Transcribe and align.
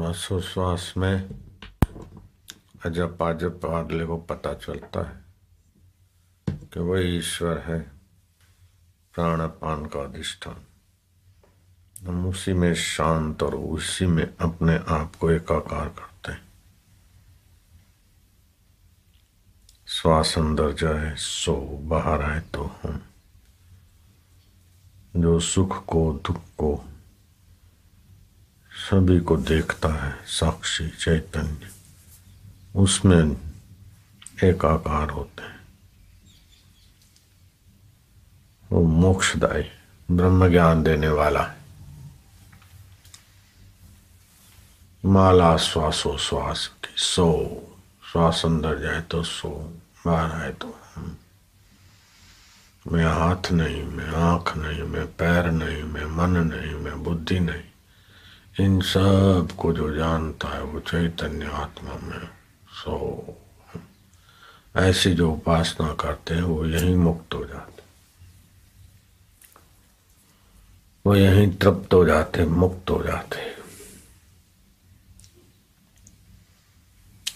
श्वासोश्वास 0.00 0.94
में 0.96 1.28
अजब 2.86 3.22
अजब 3.22 3.64
अगले 3.64 4.06
को 4.06 4.16
पता 4.16 4.54
चलता 4.54 5.08
है 5.08 5.24
कि 6.48 6.80
वही 6.80 7.18
ईश्वर 7.18 7.58
है, 7.58 7.80
प्राणपान 9.14 9.86
का 9.86 10.00
अधिष्ठान। 10.00 10.56
हम 12.08 12.26
उसी 12.26 12.52
में 12.52 12.74
शांत 12.74 13.42
और 13.42 13.54
उसी 13.54 14.06
में 14.06 14.36
अपने 14.40 14.76
आप 14.76 15.12
को 15.20 15.30
एकाकार 15.30 15.88
करते 15.88 16.32
हैं। 16.32 16.48
श्वास 19.86 20.38
अंदर 20.38 20.72
जाए, 20.72 21.14
सो, 21.16 21.56
बाहर 21.82 22.22
आए 22.22 22.40
तो 22.40 22.64
हम, 22.82 23.02
जो 25.16 25.40
सुख 25.40 25.84
को, 25.86 26.12
दुख 26.12 26.36
को 26.36 26.84
सभी 28.90 29.20
को 29.20 29.36
देखता 29.36 29.88
है 29.88 30.24
साक्षी 30.26 30.88
चैतन्य। 30.88 31.70
उसमें 32.76 33.36
एकाकार 34.44 35.10
होते 35.10 35.42
हैं। 35.42 35.60
वो 38.72 38.82
मोक्षदायी 38.82 39.70
ब्रह्म 40.10 40.48
ज्ञान 40.48 40.82
देने 40.82 41.08
वाला 41.08 41.42
है। 41.42 41.56
माला 45.04 45.56
श्वासो 45.56 46.18
श्वास 46.18 46.66
की, 46.66 46.94
सो, 46.96 47.56
श्वास 48.12 48.42
अंदर 48.44 48.78
जाए 48.78 49.00
तो 49.00 49.22
सो, 49.22 49.78
बाहर 50.06 50.42
आए 50.42 50.52
तो 50.52 50.78
मैं 52.92 53.06
हाथ 53.06 53.52
नहीं, 53.52 53.84
मैं 53.84 54.08
आँख 54.08 54.56
नहीं, 54.56 54.82
मैं 54.82 55.06
पैर 55.06 55.50
नहीं, 55.50 55.82
मैं 55.82 56.06
मन 56.06 56.30
नहीं, 56.30 56.74
मैं 56.74 57.04
बुद्धि 57.04 57.40
नहीं। 57.40 57.69
इन 58.56 58.80
सबको 58.80 59.72
जो 59.72 59.94
जानता 59.94 60.48
है 60.48 60.62
वो 60.62 60.80
चैतन्य 60.80 61.46
आत्मा 61.54 61.94
में 62.02 62.28
सो 62.74 62.94
ऐसी 64.76 65.12
जो 65.14 65.30
उपासना 65.32 65.92
करते 65.94 66.34
हैं, 66.34 66.42
वो 66.42 66.64
यही 66.66 66.94
मुक्त 66.96 67.34
हो 67.34 67.44
जाते 67.44 67.82
वो 71.04 71.14
यही 71.16 71.46
तृप्त 71.46 71.94
हो 71.94 72.04
जाते 72.04 72.44
मुक्त 72.44 72.90
हो 72.90 73.02
जाते 73.02 73.48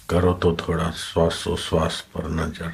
करो 0.08 0.32
तो 0.34 0.56
थोड़ा 0.56 0.90
श्वासोश्वास 0.90 2.00
पर 2.14 2.28
नज़र। 2.30 2.72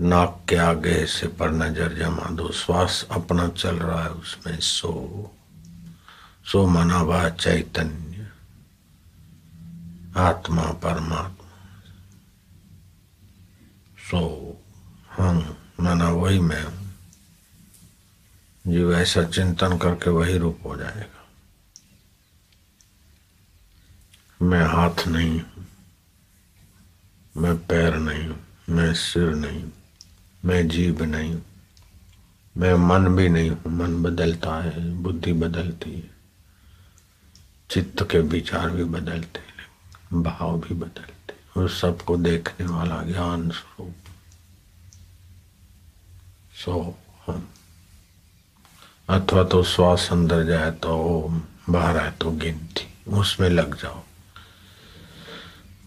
नाक 0.00 0.40
के 0.48 0.56
आगे 0.56 1.04
से 1.06 1.28
पर 1.28 1.50
नज़र 1.52 1.94
जमा 1.94 2.28
दो। 2.30 2.50
श्वास 2.52 3.06
अपना 3.10 3.48
चल 3.48 3.76
रहा 3.76 4.02
है, 4.04 4.10
उसमें 4.10 4.58
सो। 4.60 4.92
सो 6.52 6.66
मना 6.66 7.28
चैतन्य। 7.28 8.30
आत्मा 10.16 10.62
परमात्मा। 10.62 11.50
सो 14.10 14.22
हम 15.12 15.56
मना 15.80 16.08
वही 16.08 16.38
मैं 16.38 16.64
हूँ। 16.64 16.94
जीव 18.66 18.94
ऐसा 18.94 19.22
चिंतन 19.24 19.78
करके 19.78 20.10
वही 20.10 20.38
रूप 20.38 20.58
हो 20.64 20.76
जाएगा। 20.76 21.26
मैं 24.42 24.64
हाथ 24.66 25.08
नहीं 25.08 25.42
मैं 27.36 27.56
पैर 27.58 27.96
नहीं 27.96 28.34
मैं 28.68 28.94
सिर 28.94 29.34
नहीं 29.34 29.64
मैं 30.44 30.68
जीव 30.68 31.02
नहीं 31.04 31.38
मैं 32.56 32.74
मन 32.74 33.16
भी 33.16 33.28
नहीं 33.28 33.50
हूँ, 33.50 33.60
मन 33.66 34.02
बदलता 34.02 34.62
है, 34.62 34.94
बुद्धि 34.94 35.32
बदलती 35.32 35.94
है। 35.94 36.19
चित्त 37.70 38.02
के 38.10 38.18
विचार 38.18 38.70
भी 38.70 38.84
बदलते 38.86 39.40
भाव 40.12 40.58
भी 40.60 40.74
बदलते 40.74 41.60
उस 41.60 41.80
सबको 41.80 42.16
देखने 42.16 42.66
वाला 42.66 43.02
ज्ञान 43.02 43.48
स्वरूप। 43.50 43.94
सो 46.54 46.98
हम। 47.26 47.48
अथवा 49.08 49.42
तो 49.44 49.62
श्वास 49.64 50.08
अंदर 50.12 50.44
जाए 50.44 50.70
तो 50.70 50.96
बाहर 51.70 51.96
आए 51.96 52.10
तो 52.20 52.30
गिनती, 52.32 52.86
उसमें 53.12 53.48
लग 53.50 53.74
जाओ। 53.74 54.02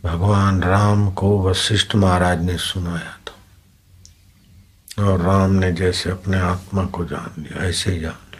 भगवान 0.03 0.61
राम 0.63 1.09
को 1.11 1.41
वशिष्ठ 1.43 1.95
महाराज 1.95 2.43
ने 2.43 2.57
सुनाया 2.57 3.17
था, 3.19 3.35
और 5.03 5.21
राम 5.21 5.51
ने 5.51 5.71
जैसे 5.73 6.09
अपने 6.09 6.39
आत्मा 6.41 6.85
को 6.85 7.05
जान 7.05 7.41
लिया, 7.43 7.63
ऐसे 7.63 7.91
ही 7.91 7.99
जान 7.99 8.32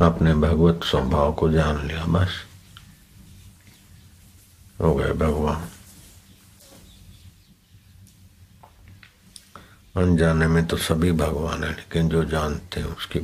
अपने 0.00 0.34
भगवत 0.34 0.80
स्वभाव 0.84 1.32
को 1.32 1.50
जान 1.50 1.86
लिया, 1.86 2.04
बस। 2.04 2.28
हो 4.80 4.94
गए 4.94 5.12
भगवान। 5.12 5.68
अनजाने 9.96 10.46
में 10.46 10.66
तो 10.66 10.76
सभी 10.76 11.12
भगवान 11.12 11.64
है, 11.64 11.70
लेकिन 11.70 12.08
जो 12.08 12.24
जानते 12.24 12.80
हैं 12.80 12.86
उसकी 12.86 13.20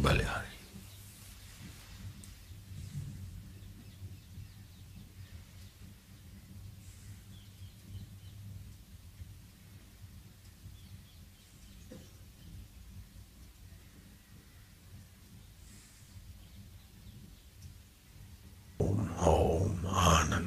बलिहारी 19.94 20.44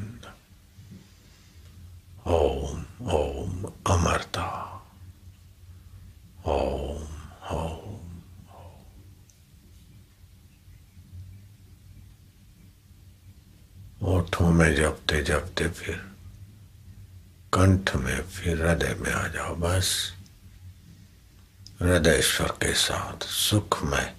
ओठों 14.01 14.51
में 14.51 14.75
जपते 14.75 15.23
जपते 15.23 15.67
फिर 15.67 15.95
कंठ 17.53 17.95
में 17.95 18.21
फिर 18.21 18.65
हृदय 18.65 18.93
में 18.93 19.11
आ 19.11 19.27
जाओ 19.27 19.55
बस। 19.55 20.13
हृदयश्वर 21.81 22.47
के 22.47 22.73
साथ 22.73 23.23
सुख 23.23 23.83
में 23.83 24.15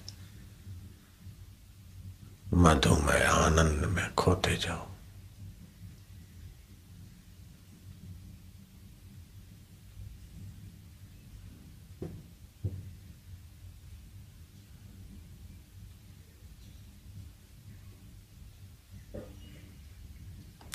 मधुमय 2.55 3.23
आनंद 3.23 3.85
में 3.85 4.15
खोते 4.15 4.57
जाओ। 4.57 4.88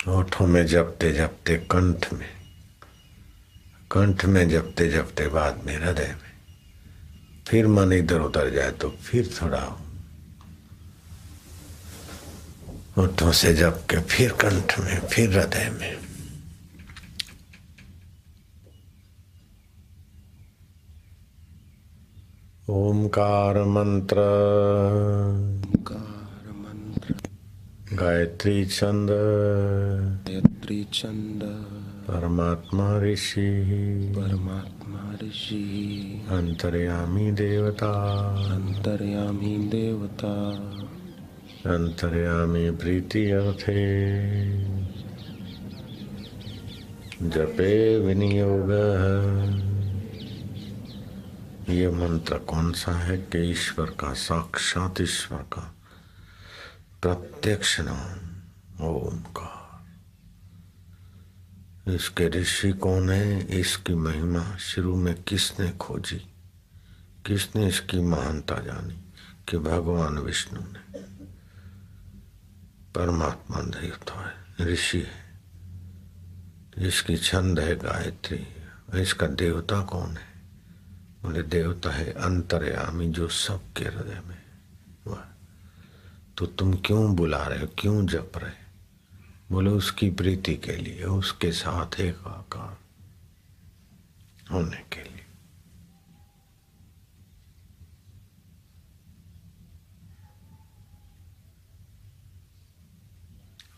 होठों 0.08 0.47
में 0.47 0.66
जपते 0.68 1.12
जपते 1.12 1.56
कंठ 1.72 2.14
में 2.14 2.30
कंठ 3.91 4.25
में 4.25 4.50
जपते 4.50 4.90
जपते 4.90 5.28
बाद 5.28 5.62
में 5.66 5.75
हृदय 5.78 6.16
में। 6.24 6.31
फिर 7.47 7.68
मन 7.68 7.94
इधर 7.94 8.19
उधर 8.19 8.50
जाए 8.50 8.72
तो 8.72 8.90
फिर 8.90 9.30
थोड़ा 9.41 9.62
होठों 12.97 13.31
से 13.31 13.53
जप 13.53 13.86
के 13.90 14.02
फिर 14.02 14.31
कंठ 14.31 14.80
में, 14.80 15.00
फिर 15.00 15.40
हृदय 15.40 15.69
में। 15.69 15.97
ओमकार 22.70 23.64
मंत्र। 23.64 24.22
गायत्री 27.93 28.66
छंद 28.66 29.09
गायत्री 30.29 30.87
छंद 30.93 31.43
परमात्मा 32.07 32.99
ऋषि। 33.01 33.61
परमात्मा 34.17 35.28
ऋषि। 35.28 36.25
अंतर्यामी 36.29 37.31
देवता। 37.31 37.91
अंतर्यामी 38.53 39.57
देवता। 39.57 40.53
अंतर्यामी 41.72 42.72
प्रीति 42.72 43.31
अर्थे। 43.31 43.85
जपे 47.29 47.99
विनियोग। 47.99 48.69
ये 51.69 51.90
मंत्र 51.90 52.37
कौन 52.37 52.72
सा 52.72 52.91
है? 52.91 53.17
कि 53.17 53.51
ईश्वर 53.51 53.85
का 53.85 54.13
साक्षात 54.13 55.01
ईश्वर 55.01 55.37
का। 55.37 55.75
प्रत्यक्ष 57.03 57.79
नाम 57.79 58.85
ओमकार 58.85 59.53
इसके 61.91 62.29
ऋषि 62.29 62.72
कौन 62.72 63.09
है? 63.09 63.46
इसकी 63.59 63.94
महिमा 63.94 64.55
शुरू 64.55 64.96
में 64.96 65.23
किसने 65.23 65.72
खोजी? 65.72 66.34
किसने 67.26 67.67
इसकी 67.67 68.00
महानता 68.00 68.55
जानी 68.55 69.11
कि 69.50 69.58
भगवान 69.58 70.17
विष्णु 70.17 70.59
ने? 70.61 71.00
परमात्मा 72.96 73.61
देवता 73.61 74.28
है, 74.28 74.67
ऋषि 74.67 75.00
है। 75.00 75.41
जिसकी 76.79 77.17
छंद 77.17 77.59
है 77.59 77.76
गायत्री। 77.76 78.47
इसका 79.02 79.28
देवता 79.28 79.82
कौन 79.82 80.09
है? 80.09 80.41
बोले, 81.23 81.44
देवता 81.44 81.90
है 81.90 82.11
अंतर्यामी 82.11 83.08
जो 83.08 83.28
सबके 83.28 83.85
हृदय 83.85 84.22
में 84.28 84.42
तो 86.38 86.46
तुम 86.46 86.74
क्यों 86.74 87.16
बुला 87.16 87.47
रहे 87.47 87.59
हो? 87.59 87.68
क्यों 87.78 88.06
जप 88.06 88.32
रहे 88.35 88.64
बोले, 89.52 89.70
उसकी 89.70 90.09
प्रीति 90.09 90.56
के 90.56 90.76
लिए, 90.76 91.03
उसके 91.03 91.52
साथ 91.52 92.00
एक 92.00 92.20
आकार 92.28 92.78
होने 94.52 94.78
के 94.78 95.03
लिए। 95.03 95.26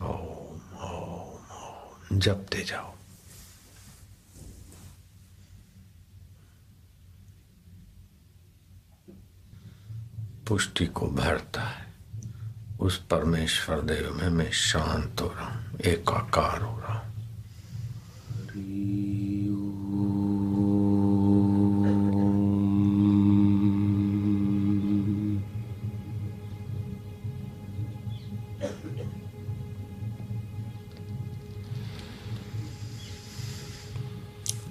ओम 0.01 0.77
ओम 0.77 1.45
ओम, 1.51 2.19
जपते 2.19 2.63
जाओ। 2.63 2.95
पुष्टि 10.47 10.85
को 10.85 11.07
भरता 11.07 11.63
है। 11.63 11.84
उस 12.85 12.97
परमेश्वर 13.11 13.81
देव 13.81 14.11
में 14.13 14.29
मैं 14.29 14.51
शांत 14.51 15.21
हो 15.21 15.27
रहा 15.27 15.45
हूँ, 15.45 15.79
एकाकार 15.85 16.61
हो 16.61 16.77
रहा 16.79 16.93
हूँ। 16.93 17.03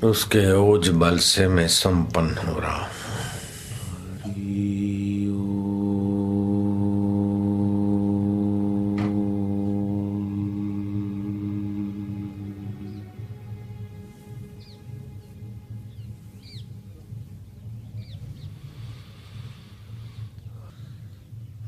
उसके 0.05 0.51
ओज 0.53 0.89
बल 1.01 1.19
से 1.19 1.47
मैं 1.49 1.67
संपन्न 1.69 2.47
हो 2.49 2.59
रहा 2.61 2.77
हूँ। 2.77 3.04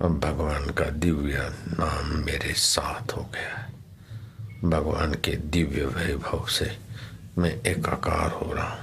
अब 0.06 0.20
भगवान 0.20 0.70
का 0.70 0.85
दिव्य 0.85 1.53
नाम 1.67 2.06
मेरे 2.25 2.53
साथ 2.55 3.12
हो 3.12 3.23
गया 3.23 3.55
भगवान 4.69 5.14
के 5.14 5.37
दिव्य 5.37 5.85
वैभव 5.85 6.47
से 6.47 6.79
मैं 7.38 7.50
एकाकार 7.67 8.31
हो 8.31 8.53
रहा 8.53 8.70
हूँ। 8.70 8.82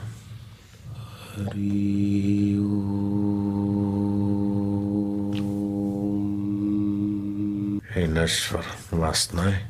हे 7.91 8.07
नश्वर, 8.07 8.63
वासनाएँ, 8.93 9.67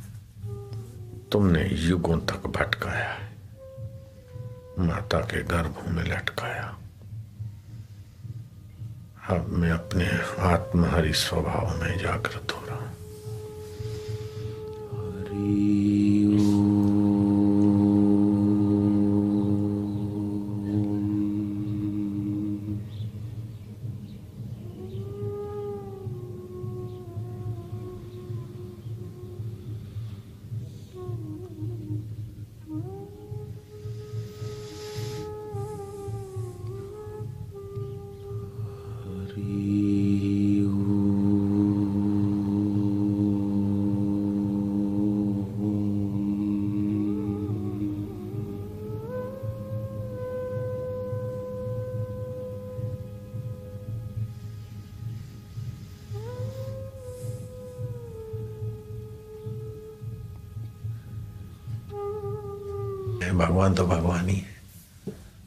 तुमने 1.31 1.69
युगों 1.73 2.17
तक 2.17 2.47
भटकाया 2.47 3.19
माता 4.79 5.19
के 5.19 5.43
गर्भ 5.43 5.75
में 5.87 6.03
लटकाया 6.03 6.62
अब 9.33 9.47
मैं 9.49 9.71
अपने 9.71 10.07
आत्महरि 10.39 11.13
स्वभाव 11.13 11.77
में 11.81 11.97
जागृत 11.97 12.51
हो। 12.51 12.62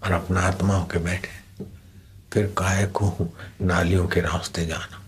और 0.06 0.12
अपना 0.12 0.40
आत्मा 0.40 0.76
होके 0.76 0.98
बैठे। 0.98 1.64
फिर 2.32 2.46
काय 2.58 2.86
को 2.86 3.36
नालियों 3.62 4.08
के 4.08 4.20
रास्ते 4.20 4.66
जाना। 4.66 5.02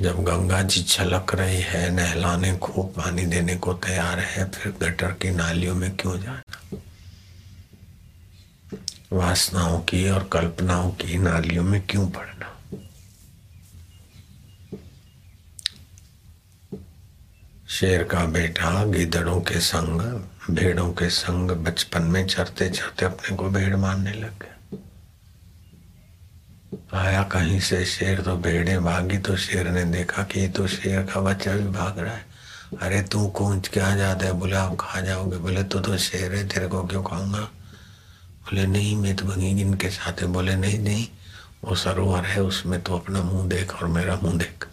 जब 0.00 0.24
गंगा 0.24 0.62
जी 0.62 0.82
छलक 0.82 1.34
रही 1.34 1.60
है, 1.60 1.90
नहलाने 1.90 2.56
को, 2.56 2.82
पानी 2.82 3.26
देने 3.26 3.56
को 3.56 3.74
तैयार 3.74 4.18
है, 4.20 4.50
फिर 4.50 4.74
गटर 4.82 5.10
की 5.10 5.30
नालियों 5.30 5.74
में 5.74 5.96
क्यों 5.96 6.20
जाना? 6.20 6.76
वासनाओं 9.12 9.80
की 9.80 10.10
और 10.10 10.30
कल्पनाओं 10.32 10.90
की 10.90 11.18
नालियों 11.18 11.64
में 11.64 11.86
क्यों 11.86 12.10
पड़ना? 12.10 12.58
शेर 17.68 18.04
का 18.04 18.24
बेटा, 18.24 18.84
गिदड़ों 18.84 19.40
के 19.40 19.60
संग 19.60 20.28
भेड़ों 20.50 20.92
के 20.92 21.08
संग 21.10 21.50
बचपन 21.50 22.02
में 22.02 22.26
चरते 22.26 22.70
चरते 22.70 23.06
अपने 23.06 23.36
को 23.36 23.44
भेड़ 23.44 23.76
मारने 23.76 24.12
लग 24.12 24.32
गया 24.38 24.50
आया 27.00 27.22
कहीं 27.22 27.60
से 27.60 27.84
शेर 27.84 28.20
तो 28.20 28.36
भेड़े 28.36 28.78
भागी 28.78 29.18
तो 29.18 29.36
शेर 29.36 29.68
ने 29.68 29.84
देखा 29.84 30.22
कि 30.22 30.48
तो 30.48 30.66
शेर 30.66 31.02
का 31.02 31.20
बच्चा 31.20 31.52
भी 31.52 31.64
भाग 31.64 31.98
रहा 31.98 32.14
है। 32.14 32.26
अरे 32.82 33.02
तू 33.02 33.26
कूच 33.26 33.68
के 33.68 33.80
आ 33.80 33.96
जाता 33.96 34.26
है? 34.26 34.32
बोले, 34.32 34.56
आप 34.56 34.76
खा 34.80 35.00
जाओगे। 35.00 35.36
बोले 35.36 35.62
तो 35.62 35.80
तो 35.80 35.98
शेर 35.98 36.34
है, 36.34 36.48
तेरे 36.48 36.66
को 36.66 36.84
क्यों 36.84 37.02
खाऊँगा? 37.02 37.40
बोले, 38.44 38.66
नहीं, 38.66 38.96
मैं 38.96 39.16
तो 39.16 39.24
भंगी 39.24 39.46
इनके 39.46 39.88
साथ 39.88 40.24
बोले, 40.24 40.56
नहीं 40.56 40.78
नहीं, 40.78 41.08
वो 41.64 41.74
सरोवर 41.74 42.24
है, 42.24 42.42
उसमें 42.42 42.82
तो 42.82 42.96
अपना 42.98 43.22
मुँह 43.22 43.48
देख 43.48 43.82
और 43.82 43.88
मेरा 43.88 44.20
मुँह 44.22 44.38
देख। 44.38 44.66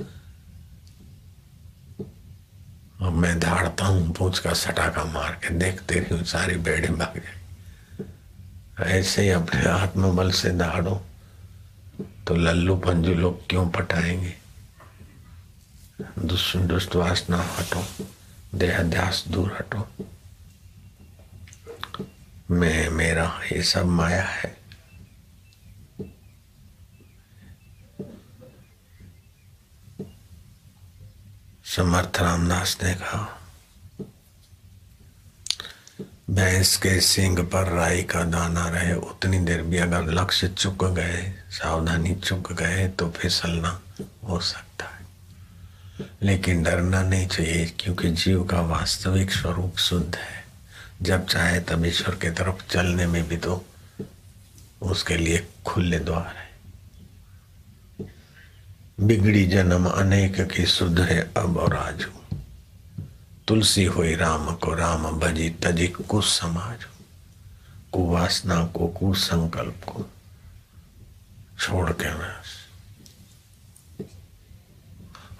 अब 3.01 3.13
मैं 3.13 3.39
धाड़ता 3.39 3.86
हूँ, 3.86 4.13
पूछ 4.13 4.39
का 4.39 4.53
सटाका 4.53 5.03
मार 5.03 5.31
के 5.31 5.50
देखते 5.50 6.00
रही 6.00 6.25
सारी 6.25 6.55
बेड़े 6.55 6.88
भाग 6.88 7.20
जाए। 7.20 9.00
ऐसे 9.00 9.22
ही 9.22 9.29
अपने 9.29 9.65
आत्मबल 9.65 10.31
से 10.31 10.51
धाड़ो 10.51 11.01
तो 12.27 12.36
लल्लू 12.36 12.75
पंजू 12.75 13.13
लोग 13.13 13.48
क्यों 13.48 13.70
पटाएँगे? 13.70 14.34
दुष्ट 16.20 16.58
दुष्ट 16.58 16.96
वासना 16.96 17.38
हटो 17.38 17.86
देहाध्यास 18.55 19.25
दूर 19.27 19.58
हटो। 19.60 19.88
मैं 22.51 22.89
मेरा 22.89 23.39
ये 23.51 23.63
सब 23.63 23.86
माया 23.86 24.24
है। 24.24 24.61
समर्थ 31.75 32.18
रामदास 32.20 32.78
ने 32.84 32.94
कहा, 32.94 33.42
भैंस 36.30 36.75
के 36.78 37.00
सिंग 37.01 37.40
पर 37.40 37.68
राई 37.68 38.04
का 38.04 38.24
दाना 38.24 38.68
रहे, 38.70 38.94
उतनी 38.94 39.40
देर 39.40 39.62
भी 39.62 39.78
अगर 39.78 40.04
लक्ष्य 40.04 40.48
चुक 40.48 40.86
गए, 40.86 41.34
सावधानी 41.50 42.16
चुक 42.16 42.51
गए 42.54 42.88
तो 42.88 43.10
फिसलना 43.10 43.82
हो 44.30 44.40
सकता 44.40 44.86
है। 44.86 45.06
लेकिन 46.22 46.63
डरना 46.63 47.01
नहीं 47.04 47.28
चाहिए, 47.28 47.66
क्योंकि 47.80 48.12
जीव 48.12 48.44
का 48.44 48.62
वास्तविक 48.62 49.32
स्वरूप 49.32 49.78
शुद्ध 49.78 50.16
है। 50.16 50.46
जब 51.01 51.25
चाहे 51.25 51.60
तब 51.60 51.86
ईश्वर 51.86 52.16
की 52.16 52.30
तरफ़ 52.30 52.68
चलने 52.70 53.08
में 53.08 53.28
भी 53.28 53.38
तो 53.38 53.66
उसके 54.82 55.18
लिए 55.18 55.48
खुले 55.66 56.00
द्वार 56.00 56.34
है। 56.38 56.50
बिगड़ी 59.01 59.46
जन्म 59.48 59.86
अनेक 59.89 60.36
की 60.51 60.63
है 61.01 61.20
अब 61.38 61.58
और 61.58 61.75
आज। 61.75 62.05
तुलसी 63.48 63.84
हुई 63.86 64.13
राम 64.15 64.46
को 64.55 64.74
राम 64.74 65.10
भजी 65.20 65.50
तजी 65.63 65.88
कुछ 65.88 66.25
समाज। 66.25 66.86
कुवासना 67.93 68.63
को 68.65 68.88
कुसंकल्प 68.88 69.84
को 69.89 70.05
छोड़ 71.60 71.89
के 71.91 72.13
मैं 72.13 72.36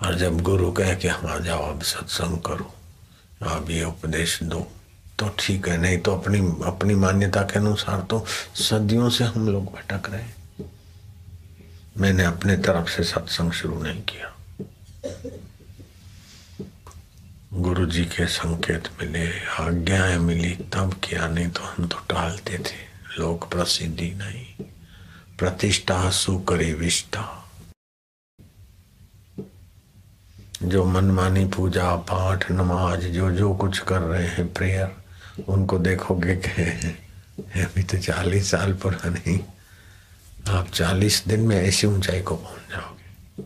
और 0.04 0.18
जब 0.18 0.42
गुरु 0.42 0.72
कहे 0.72 0.96
कि 0.96 1.08
हाँ 1.08 1.40
जाओ 1.40 1.70
अब 1.70 1.82
सत्संग 1.84 2.38
करो, 2.42 2.74
आप 3.44 3.70
ये 3.70 3.84
उपदेश 3.84 4.40
दो 4.44 4.68
तो 5.20 5.30
ठीक 5.40 5.68
है, 5.68 5.78
नहीं 5.78 5.98
तो 5.98 6.16
अपनी 6.16 6.40
अपनी 6.66 6.96
मान्यता 6.96 7.42
के 7.44 7.60
अनुसार 7.60 8.02
तो 8.10 8.26
सदियों 8.56 9.10
से 9.10 9.24
हम 9.24 9.50
लोग 9.50 9.66
भटक 9.66 10.10
रहे 10.10 10.41
मैंने 11.98 12.24
अपने 12.24 12.58
तरफ़ 12.58 12.90
से 12.90 13.04
सत्संग 13.04 13.52
शुरू 13.52 13.84
नहीं 13.84 14.02
किया। 14.02 14.36
गुरु 17.54 17.86
जी 17.86 18.06
के 18.06 18.28
संकेत 18.28 18.84
मिले, 19.02 19.40
आज्ञाएँ 19.46 20.18
मिली, 20.18 20.56
तब 20.56 20.94
किया, 20.94 21.28
नहीं 21.28 21.50
तो 21.50 21.62
हम 21.62 21.88
तो 21.88 21.98
टालते 21.98 22.58
थे। 22.58 22.92
लोक 23.20 23.52
प्रसिद्धि 23.52 24.12
नहीं, 24.12 24.66
प्रतिष्ठा 25.38 26.10
सुकरी 26.10 26.74
विष्ठा। 26.74 27.50
जो 30.64 30.86
मनमानी 30.86 31.46
पूजा, 31.46 31.96
पाठ, 31.96 32.52
नमाज़, 32.52 33.00
जो 33.00 33.32
जो 33.32 33.54
कुछ 33.54 33.80
कर 33.80 34.00
रहे 34.00 34.28
हैं 34.28 34.54
प्रेयर 34.54 34.96
उनको 35.48 35.80
देखोगे 35.80 36.36
कि 36.36 36.64
अभी 37.62 37.84
तो 37.84 37.98
चालीस 37.98 38.52
साल 38.52 38.74
पुरानी 38.74 39.46
आप 40.50 40.70
चालीस 40.74 41.24
दिन 41.28 41.40
में 41.40 41.56
ऐसी 41.58 41.88
ऊंचाई 41.88 42.22
को 42.22 42.36
पहुँच 42.36 42.72
जाओगे। 42.72 43.44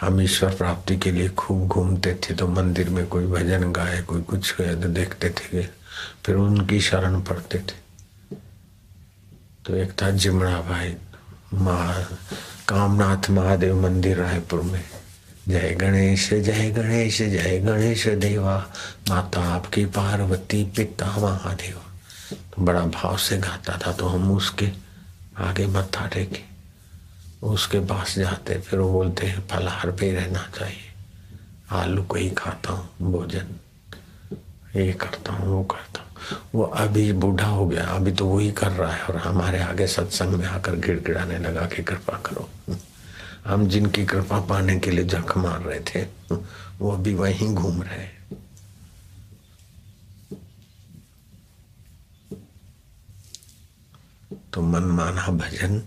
हम 0.00 0.20
ईश्वर 0.20 0.54
प्राप्ति 0.54 0.96
के 0.96 1.10
लिए 1.10 1.28
खूब 1.28 1.66
घूमते 1.68 2.14
थे 2.14 2.34
तो 2.34 2.48
मंदिर 2.48 2.88
में 2.90 3.06
कोई 3.06 3.26
भजन 3.26 3.72
गाए, 3.72 4.02
कोई 4.02 4.22
कुछ 4.22 4.54
गए 4.56 4.74
तो 4.82 4.88
देखते 4.88 5.30
थे 5.30 5.62
फिर 6.24 6.36
उनकी 6.36 6.80
शरण 6.80 7.20
पड़ते 7.22 7.58
थे। 7.58 8.36
तो 9.64 9.74
एक 9.74 9.92
था 10.02 10.10
जिमड़ा 10.12 10.60
भाई 10.60 10.94
महा 11.54 11.92
कामनाथ 12.68 13.30
महादेव 13.30 13.80
मंदिर 13.82 14.18
रायपुर 14.18 14.62
में। 14.62 14.84
जय 15.48 15.74
गणेश 15.80 16.28
जय 16.30 16.70
गणेश 16.70 17.18
जय 17.18 17.58
गणेश 17.64 18.06
देवा, 18.08 18.56
माता 19.08 19.40
आपकी 19.54 19.84
पार्वती, 19.86 20.64
पिता 20.76 21.06
महादेवा। 21.18 21.82
तो 22.30 22.64
बड़ा 22.64 22.80
भाव 22.86 23.16
से 23.16 23.38
गाता 23.38 23.78
था 23.86 23.92
तो 23.92 24.06
हम 24.08 24.30
उसके 24.32 24.66
आगे 25.38 25.66
मत्था 25.66 26.06
टेके 26.06 26.42
उसके 27.42 27.80
पास 27.80 28.14
जाते, 28.18 28.58
फिर 28.60 28.78
वो 28.78 28.90
बोलते 28.92 29.26
हैं 29.26 29.46
फलाहार 29.48 29.90
पे 29.90 30.12
रहना 30.12 30.46
चाहिए। 30.58 30.92
आलू 31.72 32.02
को 32.02 32.16
ही 32.16 32.30
खाता 32.30 32.72
हूँ, 32.72 33.12
भोजन 33.12 33.46
ये 34.76 34.92
करता 34.92 35.32
हूँ, 35.32 35.48
वो 35.48 35.62
करता 35.64 36.00
हूँ। 36.00 36.38
वो 36.54 36.62
अभी 36.62 37.12
बूढ़ा 37.12 37.46
हो 37.46 37.66
गया, 37.66 37.84
अभी 37.86 38.12
तो 38.12 38.26
वही 38.26 38.50
कर 38.52 38.70
रहा 38.70 38.92
है 38.92 39.02
और 39.02 39.16
हमारे 39.16 39.60
आगे 39.62 39.86
सत्संग 39.86 40.34
में 40.34 40.46
आकर 40.46 40.76
गिड़गिड़ाने 40.76 41.38
लगा 41.38 41.66
कि 41.66 41.82
कृपा 41.82 42.18
करो। 42.26 42.48
हम 43.46 43.66
जिनकी 43.68 44.04
कृपा 44.06 44.40
पाने 44.40 44.78
के 44.78 44.90
लिए 44.90 45.04
जख 45.04 45.36
मार 45.36 45.60
रहे 45.60 45.80
थे, 45.80 46.02
वो 46.78 46.92
अभी 46.92 47.14
वहीं 47.14 47.54
घूम 47.54 47.82
रहे 47.82 48.06
तो 54.54 54.62
मन 54.62 54.82
माना 54.82 55.26
भजन 55.26 55.82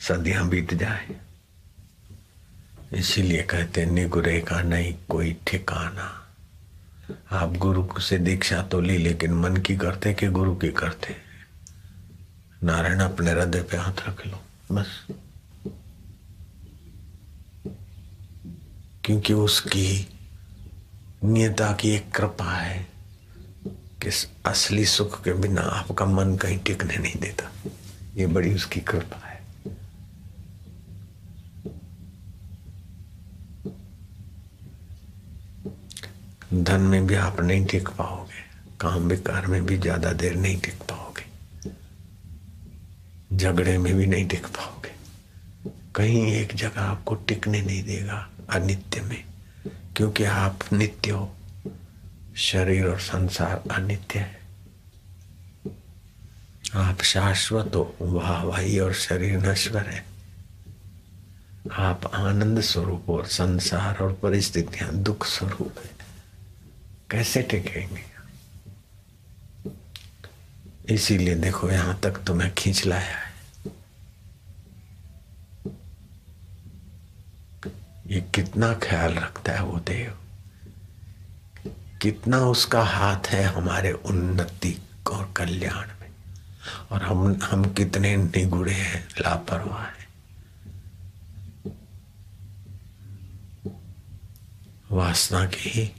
सदियाँ 0.00 0.48
बीत 0.48 0.74
जाए। 0.74 1.20
इसीलिए 2.92 3.42
कहते 3.42 3.86
निगुरे 3.86 4.40
का 4.40 4.62
नहीं 4.62 4.94
कोई 5.08 5.36
ठिकाना। 5.46 6.26
आप 7.32 7.52
गुरु 7.52 8.00
से 8.00 8.18
दीक्षा 8.18 8.62
तो 8.62 8.80
ली, 8.80 8.98
लेकिन 8.98 9.34
मन 9.34 9.56
की 9.56 9.76
करते 9.76 10.14
कि 10.14 10.26
गुरु 10.26 10.56
की 10.56 10.68
करते? 10.68 11.16
नारायण 12.64 13.00
अपने 13.00 13.30
हृदय 13.30 13.62
पे 13.62 13.76
हाथ 13.76 14.08
रख 14.08 14.26
लो, 14.26 14.42
बस। 14.72 15.06
क्योंकि 19.04 19.32
उसकी 19.32 20.18
नियता 21.24 21.72
की 21.72 21.90
एक 21.90 22.12
कृपा 22.12 22.52
है। 22.52 22.91
कि 24.02 24.10
असली 24.46 24.84
सुख 24.86 25.22
के 25.24 25.32
बिना 25.34 25.62
आपका 25.72 26.04
मन 26.06 26.36
कहीं 26.36 26.58
टिकने 26.58 26.96
नहीं 26.96 27.20
देता। 27.20 27.50
ये 28.16 28.26
बड़ी 28.28 28.54
उसकी 28.54 28.80
कृपा 28.82 29.16
है। 29.18 29.40
धन 36.54 36.80
में 36.82 37.06
भी 37.06 37.14
आप 37.16 37.40
नहीं 37.40 37.64
टिक 37.66 37.88
पाओगे, 37.90 38.40
काम 38.80 39.08
विकार 39.08 39.46
में 39.46 39.64
भी 39.66 39.76
ज़्यादा 39.78 40.12
देर 40.14 40.34
नहीं 40.36 40.60
टिक 40.60 40.82
पाओगे, 40.90 41.24
झगड़े 43.32 43.76
में 43.78 43.94
भी 43.94 44.06
नहीं 44.06 44.26
टिक 44.28 44.46
पाओगे। 44.48 44.90
कहीं 45.96 46.26
एक 46.32 46.54
जगह 46.54 46.80
आपको 46.80 47.14
टिकने 47.14 47.60
नहीं 47.60 47.82
देगा 47.84 48.28
अनित्य 48.50 49.00
में, 49.00 49.24
क्योंकि 49.96 50.24
आप 50.24 50.72
नित्य 50.72 51.10
हो। 51.10 51.32
शरीर 52.36 52.86
और 52.86 53.00
संसार 53.00 53.62
अनित्य 53.70 54.18
है। 54.18 54.40
आप 56.74 57.02
शाश्वत 57.02 57.72
हो 57.74 57.96
वाह 58.00 58.44
भाई 58.44 58.78
और 58.78 58.94
शरीर 58.94 59.38
नश्वर 59.38 59.86
है। 59.86 60.04
आप 61.72 62.10
आनंद 62.14 62.60
स्वरूप 62.60 63.10
और 63.10 63.26
संसार 63.26 63.96
और 63.96 64.12
परिस्थितियाँ 64.12 64.94
दुख 64.94 65.26
स्वरूप 65.26 65.74
है। 65.84 65.90
कैसे 67.10 67.42
टिकेंगे? 67.42 68.12
इसीलिए 70.94 71.34
देखो, 71.34 71.70
यहाँ 71.70 72.00
तक 72.00 72.10
तो 72.10 72.34
मैं 72.34 72.54
खींच 72.54 72.86
लाया 72.86 73.16
है। 73.16 73.32
ये 78.06 78.20
कितना 78.20 78.74
ख्याल 78.74 79.14
रखता 79.14 79.52
है 79.52 79.62
वो 79.62 79.78
देव। 79.78 80.21
कितना 82.02 82.38
उसका 82.38 82.84
हाथ 82.84 83.20
है 83.26 83.44
हमारे 83.44 83.92
उन्नति 83.92 84.82
और 85.12 85.32
कल्याण 85.36 85.88
में। 86.00 86.12
और 86.90 87.02
हम 87.02 87.40
हम 87.42 87.64
कितने 87.64 88.16
निगुड़े 88.16 88.72
हैं, 88.72 89.08
लापरवाह 89.20 89.82
हैं। 89.82 90.08
वासना 94.90 95.46
की 95.46 95.70
ही 95.70 95.92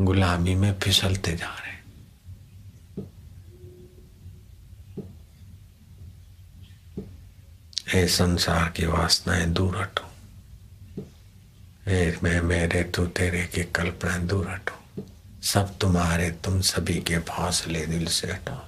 गुलामी 0.00 0.54
में 0.54 0.78
फिसलते 0.78 1.36
जा 1.36 1.48
रहे 1.48 1.74
हे। 7.98 8.08
संसार 8.08 8.68
की 8.68 8.86
वासनाएँ 8.86 9.46
दूर 9.46 9.82
हटो। 9.82 10.10
हे 11.86 12.16
मैं, 12.22 12.40
मेरे 12.40 12.84
तू 12.84 13.06
तेरे 13.06 13.46
की 13.46 13.64
कल्पना 13.64 14.18
दूर 14.18 14.50
हटो। 14.50 14.83
सब 15.44 15.78
तुम्हारे, 15.78 16.30
तुम 16.30 16.60
सभी 16.60 16.94
के 16.94 17.18
फासले 17.18 17.86
दिल 17.86 18.06
से 18.06 18.32
हटाओ 18.32 18.64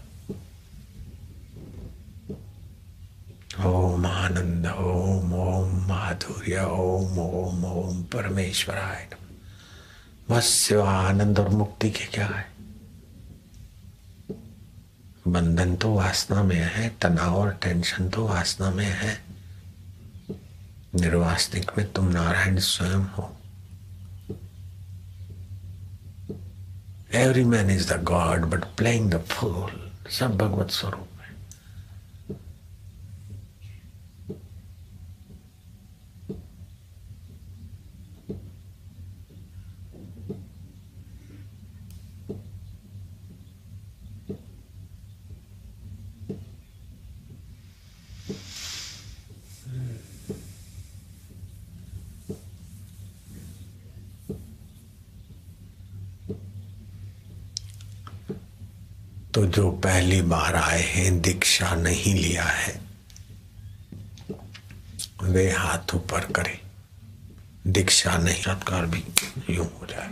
ओम 3.64 4.06
आनंद, 4.06 4.66
ओम 4.66 5.34
ओम 5.34 5.88
माधुर्य, 5.88 6.60
ओम 6.60 7.18
ओम 7.18 7.64
ओम 7.64 8.02
परमेश्वराय 8.02 9.08
बस 10.30 10.44
सिवा 10.44 10.90
आनंद 10.90 11.38
और 11.38 11.48
मुक्ति 11.48 11.90
के 11.90 12.04
क्या 12.04 12.26
है? 12.26 12.52
बंधन 15.28 15.76
तो 15.76 15.94
वासना 15.94 16.42
में 16.42 16.60
है, 16.60 16.88
तनाव 16.88 17.36
और 17.36 17.50
टेंशन 17.62 18.08
तो 18.08 18.28
वासना 18.28 18.70
में 18.70 18.86
है। 18.86 19.24
निर्वासनिक 20.94 21.70
में 21.78 21.92
तुम 21.92 22.08
नारायण 22.08 22.58
स्वयं 22.58 23.04
हो। 23.04 23.35
Every 27.12 27.44
man 27.44 27.70
is 27.70 27.86
the 27.86 27.98
God, 27.98 28.50
but 28.50 28.76
playing 28.76 29.10
the 29.10 29.20
fool. 29.20 29.70
Sam 30.08 30.36
Bhagavad 30.36 30.70
Swarup. 30.70 31.06
तो 59.36 59.46
जो 59.46 59.70
पहली 59.70 60.22
बार 60.22 60.56
आए 60.56 60.82
हैं, 60.82 61.20
दीक्षा 61.20 61.74
नहीं 61.74 62.14
लिया 62.14 62.44
है। 62.44 62.80
वे 65.22 65.52
हाथ 65.52 65.94
ऊपर 65.94 66.32
करें। 66.32 66.60
दीक्षा 67.66 68.18
नहीं, 68.18 68.42
सत्कार 68.42 68.86
भी 68.86 69.04
यूँ 69.50 69.66
हो 69.66 69.86
जाए। 69.86 70.10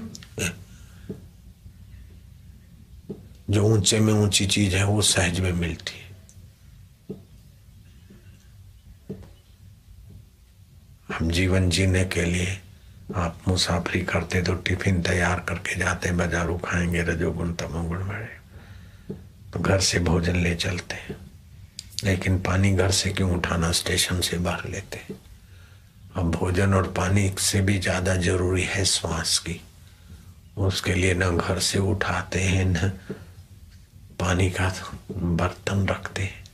जो 3.51 3.65
ऊँचे 3.65 4.01
में 4.01 4.13
ऊँची 4.13 4.47
चीज़ 4.47 4.77
है, 4.77 4.85
वो 4.85 5.03
सहज 5.03 5.41
में 5.41 5.53
मिलती 5.53 5.93
है। 5.99 6.17
हम 11.15 11.31
जीवन 11.31 11.71
जीने 11.71 12.05
के 12.05 12.23
लिए 12.23 12.61
आप 13.17 13.39
मुसाफरी 13.49 14.01
करते 14.01 14.43
तो 14.43 14.55
टिफ़िन 14.55 15.03
तैयार 15.03 15.41
करके 15.41 15.77
जाते, 15.77 16.13
बाजारू 16.13 16.59
खाएँगे, 16.59 17.03
रजोगुण, 17.03 17.53
तमोगुण 17.53 18.09
बड़े 18.09 18.44
तो 19.55 19.61
घर 19.61 19.81
से 19.81 19.99
भोजन 20.01 20.37
ले 20.37 20.55
चलते 20.57 20.95
हैं। 20.97 21.17
लेकिन 22.05 22.39
पानी 22.43 22.71
घर 22.75 22.91
से 22.91 23.11
क्यों 23.11 23.31
उठाना? 23.33 23.71
स्टेशन 23.73 24.21
से 24.21 24.39
बाहर 24.39 24.69
लेते 24.71 24.99
हैं। 24.99 25.17
अब 26.17 26.31
भोजन 26.31 26.75
और 26.75 26.91
पानी 26.93 27.31
से 27.39 27.61
भी 27.63 27.79
ज़्यादा 27.79 28.15
ज़रूरी 28.17 28.63
है 28.65 28.85
श्वास 28.85 29.39
की। 29.39 29.61
उसके 30.59 30.95
लिए 30.95 31.15
न 31.15 31.31
घर 31.37 31.59
से 31.61 31.79
उठाते 31.79 32.41
हैं, 32.41 32.65
न 32.67 32.91
पानी 34.21 34.51
का 34.51 34.73
बर्तन 35.13 35.87
रखते 35.89 36.23
हैं। 36.23 36.45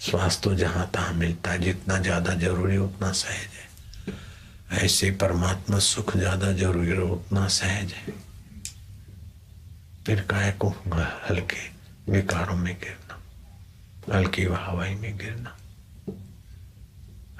श्वास 0.00 0.40
तो 0.44 0.54
जहाँ 0.54 0.90
तहाँ 0.94 1.12
मिलता 1.14 1.50
है, 1.50 1.58
जितना 1.58 1.98
ज़्यादा 1.98 2.34
ज़रूरी 2.36 2.76
उतना 2.78 3.12
सहज 3.14 3.48
है। 3.56 4.84
ऐसे 4.84 5.10
परमात्मा 5.20 5.78
सुख 5.80 6.16
ज़्यादा 6.16 6.52
ज़रूरी 6.54 6.98
उतना 7.02 7.48
सहज 7.50 7.92
है। 7.92 8.14
फिर 10.06 10.20
काय 10.30 10.52
को 10.52 10.74
हल्के 11.28 11.71
विकारों 12.08 12.56
में 12.56 12.74
गिरना 12.74 14.16
हल्की 14.16 14.42
हवाई 14.42 14.94
में 14.94 15.16
गिरना 15.18 15.56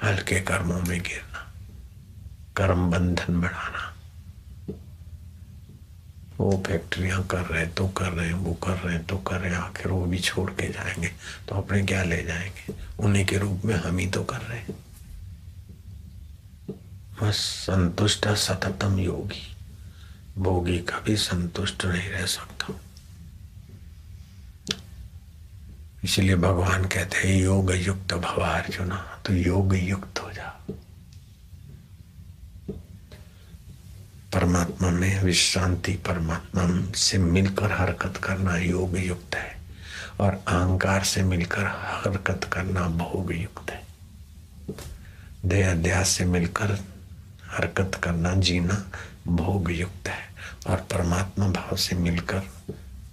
हल्के 0.03 0.39
कर्मों 0.41 0.81
में 0.81 1.01
गिरना, 1.01 1.53
कर्म 2.57 2.89
बंधन 2.91 3.41
बढ़ाना। 3.41 3.89
वो 6.37 6.63
फैक्ट्रियाँ 6.67 7.23
कर 7.23 7.41
रहे 7.41 7.65
तो 7.67 7.87
कर 7.87 8.11
रहे 8.11 8.27
हैं, 8.27 8.33
वो 8.33 8.53
कर 8.53 8.77
रहे 8.77 8.95
हैं 8.95 9.05
तो 9.05 9.17
कर 9.17 9.39
रहे 9.39 9.51
हैं, 9.51 9.57
आखिर 9.57 9.87
वो 9.87 10.05
भी 10.05 10.19
छोड़ 10.19 10.49
के 10.51 10.67
जाएँगे 10.67 11.11
तो 11.49 11.55
अपने 11.55 11.81
क्या 11.83 12.03
ले 12.03 12.23
जाएँगे? 12.23 12.73
उन्हीं 12.99 13.25
के 13.25 13.37
रूप 13.37 13.61
में 13.65 13.75
हम 13.75 13.97
ही 13.97 14.07
तो 14.07 14.23
कर 14.23 14.41
रहे 14.41 14.59
हैं। 14.59 14.75
बस 17.21 17.35
संतुष्ट 17.35 18.27
सततम 18.27 18.99
योगी, 18.99 19.55
भोगी 20.37 20.79
कभी 20.79 21.15
संतुष्ट 21.17 21.85
नहीं 21.85 22.09
रह 22.09 22.25
सकता। 22.25 22.73
इसलिए 26.03 26.35
भगवान 26.35 26.85
कहते 26.85 27.17
हैं 27.17 27.41
योग 27.41 27.71
युक्त 27.73 28.13
भवा 28.13 28.47
अर्जुना 28.47 29.21
तो 29.25 29.33
योग 29.33 29.75
युक्त 29.75 30.19
हो 30.19 30.31
जा। 30.31 30.59
परमात्मा 34.33 34.89
में 34.89 35.23
विश्रांति, 35.23 35.93
परमात्मा 35.93 36.91
से 36.95 37.17
मिलकर 37.17 37.71
हरकत 37.71 38.17
करना 38.17 38.57
योग 38.57 38.97
युक्त 38.97 39.35
है, 39.35 39.61
और 40.19 40.33
अहंकार 40.33 41.03
से 41.03 41.23
मिलकर 41.23 41.65
हरकत 41.65 42.49
करना 42.53 42.81
भोग 42.81 43.33
युक्त 43.33 43.71
है। 43.71 43.83
देह 45.45 45.71
अध्यास 45.71 46.09
से 46.09 46.25
मिलकर 46.25 46.83
हरकत 47.49 48.01
करना, 48.03 48.33
जीना 48.35 48.91
भोग 49.27 49.71
युक्त 49.71 50.07
है, 50.07 50.35
और 50.67 50.77
परमात्मा 50.77 51.47
भाव 51.47 51.77
से 51.77 51.95
मिलकर 51.95 52.39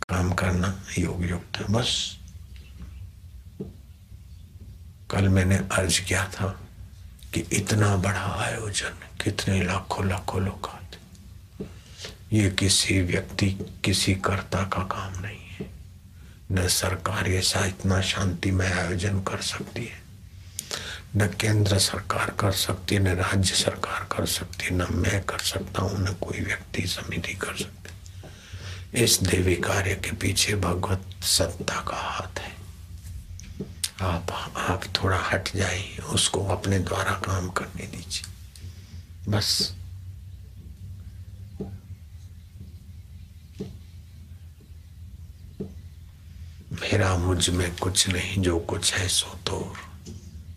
काम 0.09 0.33
करना 0.33 0.83
योग 0.99 1.27
युक्त 1.27 1.57
है, 1.57 1.65
बस। 1.71 2.20
कल 5.11 5.29
मैंने 5.29 5.57
अर्ज़ 5.73 6.01
किया 6.01 6.25
था 6.25 6.47
कि 7.35 7.41
इतना 7.53 7.97
बड़ा 7.97 8.27
आयोजन 8.45 9.07
कितने 9.23 9.63
लाखों 9.63 10.09
लाखों 10.09 10.43
लोग 10.43 10.67
आते 10.67 10.99
ये 12.33 12.51
किसी 12.51 13.01
व्यक्ति, 13.01 13.47
किसी 13.85 14.15
कर्ता 14.15 14.63
का 14.63 14.83
काम 14.87 15.21
नहीं 15.23 15.47
है। 15.51 15.67
न 16.53 16.67
सरकार 16.69 17.29
ऐसा 17.29 17.65
इतना 17.67 18.01
शांतिमय 18.01 18.71
आयोजन 18.73 19.21
कर 19.21 19.41
सकती 19.43 19.85
है, 19.85 19.99
न 21.17 21.27
केंद्र 21.41 21.79
सरकार 21.79 22.31
कर 22.31 22.53
सकती 22.53 22.95
है, 22.95 23.03
न 23.03 23.17
राज्य 23.17 23.55
सरकार 23.55 24.07
कर 24.13 24.27
सकती 24.27 24.65
है, 24.65 24.77
न 24.77 24.87
मैं 24.93 25.23
कर 25.25 25.39
सकता 25.39 25.83
हूँ, 25.83 25.99
न 26.01 26.15
कोई 26.21 26.41
व्यक्ति 26.41 26.87
समिति 26.87 27.35
कर 27.35 27.57
सकती। 27.57 29.03
इस 29.03 29.19
देवी 29.23 29.57
कार्य 29.57 29.95
के 29.95 30.13
पीछे 30.13 30.55
भगवत 30.57 31.25
सत्ता 31.25 31.81
का 31.81 31.97
हाथ 31.97 32.39
है। 32.39 32.60
आप 34.01 34.55
आप 34.57 34.83
थोड़ा 34.97 35.19
हट 35.19 35.49
जाइए, 35.57 35.97
उसको 35.99 36.45
अपने 36.47 36.79
द्वारा 36.79 37.13
काम 37.25 37.49
करने 37.49 37.87
दीजिए। 37.87 39.33
बस। 39.33 39.75
मेरा 46.73 47.17
मुझमें 47.17 47.77
कुछ 47.77 48.09
नहीं, 48.09 48.43
जो 48.43 48.59
कुछ 48.59 48.95
है 48.95 49.09
सो 49.09 49.35
तो 49.47 49.77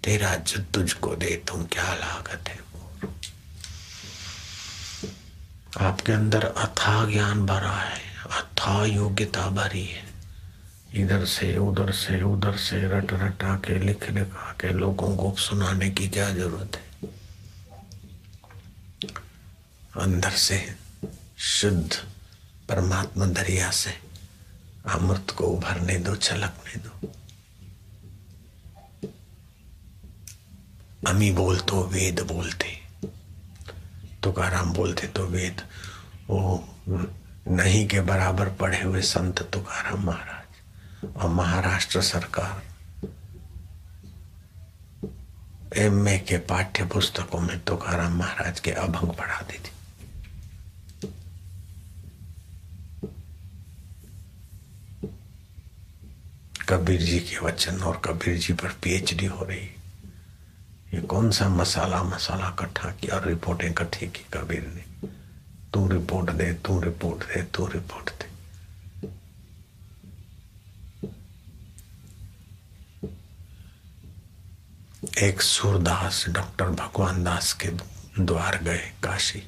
तेरा 0.04 0.36
जो 0.36 0.60
तुझको 0.74 1.16
दे, 1.16 1.36
तुम 1.48 1.64
क्या 1.66 1.94
लागत 1.96 2.50
है 2.50 2.64
आपके 5.78 6.12
अंदर 6.12 6.44
अथा 6.44 7.06
ज्ञान 7.12 7.46
भरा 7.46 7.78
है 7.82 8.02
अथा 8.32 8.86
योग्यता 8.86 9.48
भरी 9.50 9.86
है। 9.86 10.03
इधर 10.94 11.26
से 11.26 11.56
उधर 11.58 11.92
से 11.92 12.22
उधर 12.22 12.58
से 12.58 12.78
रट 12.90 13.14
रटा 13.14 13.56
के 13.66 13.78
लिख 13.80 14.10
लिखा 14.12 14.52
के 14.62 14.70
लोगों 14.74 15.16
को 15.18 15.34
सुनाने 15.40 15.90
की 15.90 16.08
क्या 16.10 16.30
ज़रूरत 16.30 16.76
है? 16.76 17.10
अंदर 19.98 20.32
से 20.40 20.60
शुद्ध 21.38 21.94
परमात्मा 22.70 23.26
दरिया 23.28 23.70
से 23.72 23.94
अमृत 24.90 25.32
को 25.32 25.44
उभरने 25.46 25.98
दो, 25.98 26.16
छलकने 26.16 26.76
दो। 26.80 27.12
अमी 31.08 31.32
बोल 31.32 31.60
तो 31.60 31.84
वेद 31.84 32.20
बोलते, 32.28 32.68
तुकाराम 34.24 34.74
बोलते 34.74 35.08
तो 35.08 35.26
वेद। 35.28 35.62
वो 36.30 36.40
नहीं 36.88 37.88
के 37.88 38.02
बराबर 38.02 38.50
पढ़े 38.52 38.82
हुए 38.82 39.02
संत 39.02 39.42
तुकाराम 39.54 40.06
महाराज। 40.06 40.43
और 41.06 41.30
महाराष्ट्र 41.30 42.02
सरकार 42.02 42.62
एम 45.78 46.08
ए 46.08 46.18
के 46.20 46.38
पाठ्य 46.38 46.86
पुस्तकों 46.86 47.40
में 47.40 47.60
तुकाराम 47.60 48.18
महाराज 48.18 48.60
के 48.60 48.72
अभंग 48.72 49.14
पढ़ा 49.14 49.42
दी 49.42 49.58
थी 49.58 49.72
कबीर 56.70 57.02
जी 57.02 57.20
के 57.20 57.40
वचन 57.46 57.82
और 57.84 58.02
कबीर 58.06 58.38
जी 58.38 58.54
पर 58.54 58.70
पीएचडी 58.84 59.26
हो 59.26 59.46
रही। 59.46 59.70
ये 60.94 61.02
कौन 61.02 61.32
सा 61.32 61.50
मसाला 61.50 62.04
मसाला 62.04 62.50
इकट्ठा 62.50 62.92
किया 62.92 63.16
और 63.16 63.28
रिपोर्टें 63.28 63.70
इकट्ठी 63.70 64.08
की 64.08 64.26
कबीर 64.34 64.68
ने? 64.68 65.08
तू 65.74 65.88
रिपोर्ट 65.88 66.32
दे, 66.32 66.54
तू 66.54 66.80
रिपोर्ट 66.82 67.24
दे, 67.24 67.44
तू 67.44 67.66
रिपोर्ट 67.68 68.10
दे। 68.10 68.33
एक 75.22 75.42
सूरदास 75.42 76.26
डॉक्टर 76.30 76.66
भगवान 76.66 77.24
दास 77.24 77.54
के 77.54 77.70
द्वार 78.24 78.58
गए 78.64 78.92
काशी। 79.04 79.44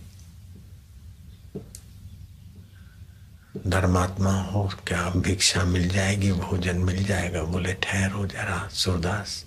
धर्मात्मा 3.68 4.42
हो, 4.42 4.72
क्या 4.88 5.10
भिक्षा 5.10 5.64
मिल 5.64 5.90
जाएगी? 5.90 6.32
भोजन 6.32 6.78
मिल 6.78 7.06
जाएगा? 7.06 7.44
बोले, 7.44 7.74
ठहरो 7.74 8.26
जरा, 8.26 8.70
सूरदास। 8.74 9.46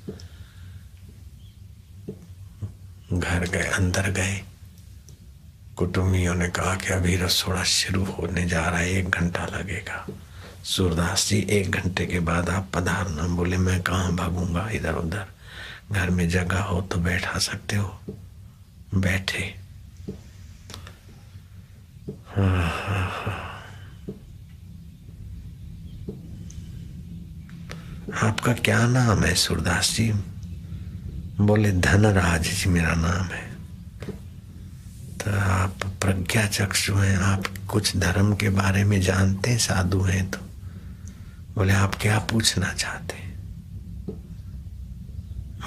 घर 3.12 3.48
गए, 3.48 3.66
अंदर 3.66 4.10
गए। 4.10 4.42
कुटुंबियों 5.76 6.34
ने 6.34 6.48
कहा 6.48 6.74
कि 6.74 6.86
अभी 6.86 7.16
रसोड़ा 7.16 7.64
शुरू 7.64 8.04
होने 8.04 8.46
जा 8.46 8.68
रहा 8.68 8.78
है, 8.78 8.90
एक 8.90 9.10
घंटा 9.10 9.46
लगेगा। 9.46 10.06
सूरदास 10.64 11.28
जी, 11.28 11.46
एक 11.50 11.70
घंटे 11.70 12.06
के 12.06 12.20
बाद 12.20 12.48
आप 12.48 12.68
पधारना। 12.74 13.22
बोले, 13.22 13.56
मैं 13.56 13.82
कहाँ 13.82 14.16
भागूँगा? 14.16 14.68
इधर 14.70 14.94
उधर 14.94 15.26
घर 15.92 16.10
में 16.10 16.28
जगह 16.28 16.60
हो 16.60 16.80
तो 16.80 16.96
बैठा 16.96 17.38
सकते 17.38 17.76
हो। 17.76 18.00
बैठे। 18.94 19.54
आपका 28.14 28.52
क्या 28.52 28.86
नाम 28.86 29.24
है 29.24 29.34
सूरदास 29.34 29.94
जी? 29.94 30.12
बोले, 31.40 31.72
धनराज 31.72 32.42
जी 32.42 32.68
मेरा 32.70 32.94
नाम 32.94 33.24
है। 33.24 33.48
तो 35.18 35.38
आप 35.38 35.74
प्रज्ञा 35.84 36.46
चक्षु 36.46 36.94
हैं, 36.94 37.16
आप 37.16 37.44
कुछ 37.68 37.96
धर्म 37.96 38.36
के 38.36 38.48
बारे 38.48 38.84
में 38.84 39.00
जानते 39.00 39.50
हैं, 39.50 39.58
साधु 39.58 40.00
हैं 40.00 40.30
तो। 40.30 40.38
बोले, 41.54 41.72
आप 41.72 41.94
क्या 41.94 42.18
पूछना 42.18 42.72
चाहते 42.72 43.16
हैं? 43.16 43.27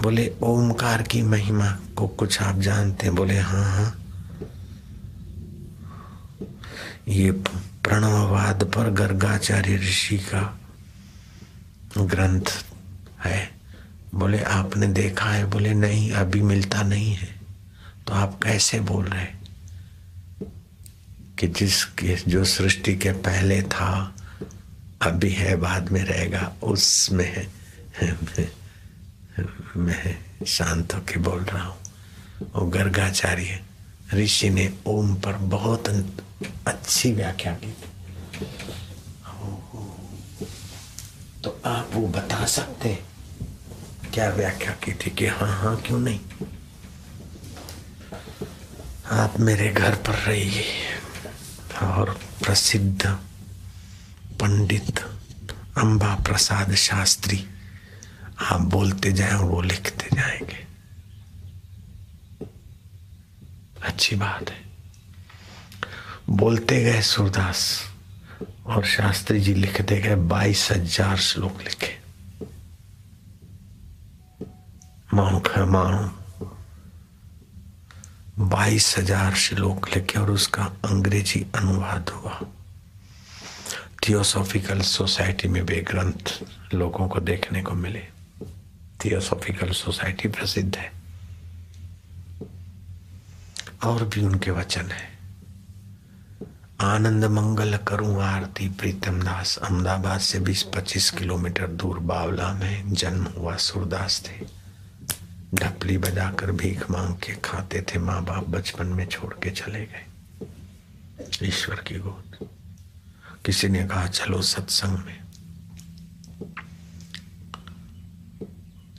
बोले, 0.02 0.34
ओमकार 0.42 1.02
की 1.02 1.22
महिमा 1.22 1.80
को 1.96 2.08
कुछ 2.08 2.42
आप 2.42 2.60
जानते 2.60 3.06
हैं? 3.06 3.16
बोले 3.16 3.40
हाँ 3.40 3.76
हाँ। 3.76 3.98
ये 7.08 7.32
प्रणववाद 7.84 8.64
पर 8.64 8.90
गर्गाचार्य 8.90 9.76
ऋषि 9.78 10.18
का 10.18 10.60
ग्रंथ 11.98 12.66
है। 13.26 13.52
बोले, 14.16 14.40
आपने 14.40 14.88
देखा 14.88 15.30
है? 15.30 15.46
बोले, 15.46 15.74
नहीं, 15.74 16.12
अभी 16.12 16.42
मिलता 16.42 16.82
नहीं 16.82 17.14
है। 17.14 17.42
तो 18.08 18.14
आप 18.14 18.40
कैसे 18.44 18.80
बोल 18.80 19.06
रहे 19.06 19.26
कि 21.40 21.48
जिसके 21.48 22.16
जो 22.28 22.46
सृष्टि 22.46 22.96
के 22.96 23.12
पहले 23.12 23.62
था, 23.62 24.16
अभी 25.02 25.30
है, 25.30 25.56
बाद 25.56 25.92
में 25.92 26.04
रहेगा, 26.04 26.54
उसमें 26.64 27.48
मैं 29.78 30.46
शांत 30.48 30.94
होके 30.94 31.20
बोल 31.20 31.44
रहा 31.44 31.64
हूँ। 31.64 31.78
और 32.54 32.70
गर्गाचार्य 32.70 33.60
ऋषि 34.14 34.50
ने 34.50 34.74
ओम 34.88 35.14
पर 35.16 35.34
बहुत 35.34 35.90
अच्छी 36.68 37.12
व्याख्या 37.12 37.54
की। 37.54 37.74
तो 41.44 41.62
आप 41.66 41.90
वो 41.94 42.08
बता 42.08 42.46
सकते 42.46 42.98
क्या 44.14 44.30
व्याख्या 44.30 44.72
की 44.84 44.94
थी 44.94 45.10
कि 45.10 45.28
हाँ 45.28 45.52
हाँ 45.58 45.76
क्यों 45.78 46.00
नहीं? 46.00 46.20
आप 49.12 49.40
मेरे 49.40 49.68
घर 49.70 49.96
पर 49.96 50.16
रहिए। 50.16 50.66
और 51.82 52.20
प्रसिद्ध 52.44 53.06
पंडित 54.42 55.00
अंबा 55.78 56.16
प्रसाद 56.16 56.76
शास्त्री 56.76 57.38
आप 58.42 58.62
बोलते 58.62 59.12
जाए 59.12 59.32
और 59.32 59.46
वो 59.46 59.62
लिखते 59.62 60.16
जाएँगे। 60.16 60.66
अच्छी 63.84 64.16
बात 64.16 64.50
है। 64.50 64.60
बोलते 66.30 66.84
गए 66.84 67.02
सूरदास 67.02 67.64
और 68.66 68.86
शास्त्री 68.86 69.40
जी 69.40 69.54
लिखते 69.54 70.00
गए 70.02 70.16
बाईस 70.16 70.68
हज़ार 70.72 71.18
श्लोक 71.18 71.62
लिखे। 71.62 72.00
मानो 75.14 75.66
मानो, 75.66 76.04
बाईस 78.40 78.96
हज़ार 78.98 79.36
श्लोक 79.36 79.90
लिखे 79.96 80.20
और 80.20 80.32
उसका 80.32 80.64
अंग्रेज़ी 80.86 81.46
अनुवाद 81.56 82.10
हुआ। 82.10 82.40
थियोसॉफिकल 84.08 84.82
सोसाइटी 84.82 85.48
में 85.48 85.62
वे 85.62 85.82
ग्रंथ 85.82 86.40
लोगों 86.74 87.08
को 87.08 87.20
देखने 87.20 87.62
को 87.64 87.74
मिले। 87.74 88.11
थियोसॉफिकल 89.06 89.72
सोसाइटी 89.72 90.28
प्रसिद्ध 90.28 90.76
है। 90.76 90.92
और 93.84 94.06
भी 94.06 94.22
उनके 94.22 94.52
वचन 94.52 94.86
है। 94.86 95.12
आनंद 96.82 97.26
मंगल 97.26 97.78
करूँ 97.78 98.24
आरती 98.24 98.70
प्रीतम 98.70 99.22
दास, 99.22 99.58
अहमदाबाद 99.58 100.20
से 100.20 100.40
20-25 100.40 101.12
किलोमीटर 101.12 101.68
दूर 101.68 102.00
बावला 102.00 102.54
में 102.54 102.94
जन्म 102.94 103.24
हुआ 103.24 103.56
सूरदास 103.56 104.24
थे। 104.28 104.62
ढपली 105.54 105.98
बजाकर 105.98 106.52
भीख 106.52 106.92
मांग 106.92 107.16
के 107.16 107.36
खाते 107.36 107.82
थे 107.82 108.00
माँ 108.00 108.24
बाप 108.24 108.48
बचपन 108.48 108.88
में 108.88 109.06
छोड़ 109.08 109.34
के 109.34 109.50
चले 109.50 109.86
गए। 109.86 110.06
ईश्वर 111.44 111.76
की 111.76 111.96
गोद। 111.96 112.48
किसी 113.46 113.68
ने 113.68 113.84
कहा, 113.84 114.08
चलो 114.08 114.42
सत्संग 114.42 114.98
में 114.98 115.21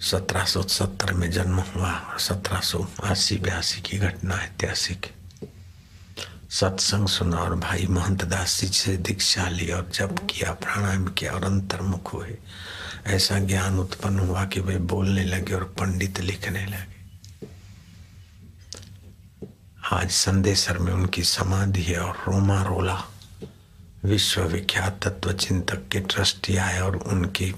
1770 0.03 1.13
में 1.13 1.31
जन्म 1.31 1.57
हुआ 1.61 2.17
सत्रह 2.19 2.61
सौ 2.61 2.89
अस्सी 3.05 3.37
बयासी 3.37 3.81
की 3.81 3.99
घटना 3.99 4.35
ऐतिहासिक। 4.35 5.07
सत्संग 6.51 7.09
सुना 7.09 7.37
और 7.37 7.55
भाई 7.55 7.87
महंत 7.87 8.25
दास 8.25 8.61
जी 8.61 8.69
से 8.69 8.97
दीक्षा 8.97 9.49
ली 9.49 9.73
और 9.73 9.91
जब 9.95 10.27
किया, 10.27 10.53
प्राणायाम 10.53 11.07
किया 11.07 11.33
और 11.33 11.45
अंतर्मुख 11.45 12.15
हुए। 12.15 12.39
ऐसा 13.07 13.39
ज्ञान 13.39 13.79
उत्पन्न 13.79 14.19
हुआ 14.19 14.45
कि 14.45 14.61
वे 14.61 14.77
बोलने 14.77 15.25
लगे 15.25 15.55
और 15.55 15.65
पंडित 15.65 16.21
लिखने 16.21 16.67
लगे। 16.67 16.93
आज 19.93 20.11
संदेशर 20.11 20.79
में 20.79 20.93
उनकी 20.93 21.23
समाधि 21.23 21.83
है 21.83 22.01
और 22.01 22.25
रोमा 22.29 22.63
रोला 22.63 23.05
विश्व 24.05 24.43
विख्यात 24.43 25.07
तत्व 25.07 25.33
चिंतक 25.33 25.89
के 25.93 26.01
ट्रस्टी 26.01 26.57
आए 26.57 26.81
और 26.81 26.97
उनकी 26.97 27.55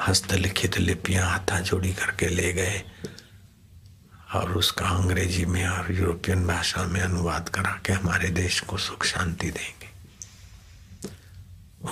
हस्तलिखित 0.00 0.78
लिपियाँ 0.78 1.30
हाथा 1.30 1.60
जोड़ी 1.60 1.92
करके 1.94 2.28
ले 2.28 2.52
गए 2.52 2.82
और 4.34 4.52
उसका 4.52 4.88
अंग्रेज़ी 4.88 5.44
में 5.46 5.66
और 5.66 5.92
यूरोपियन 5.92 6.46
भाषा 6.46 6.84
में 6.84 7.00
अनुवाद 7.00 7.48
करा 7.48 7.80
के 7.86 7.92
हमारे 7.92 8.28
देश 8.28 8.60
को 8.60 8.76
सुख 8.76 9.04
शांति 9.04 9.50
देंगे। 9.50 9.88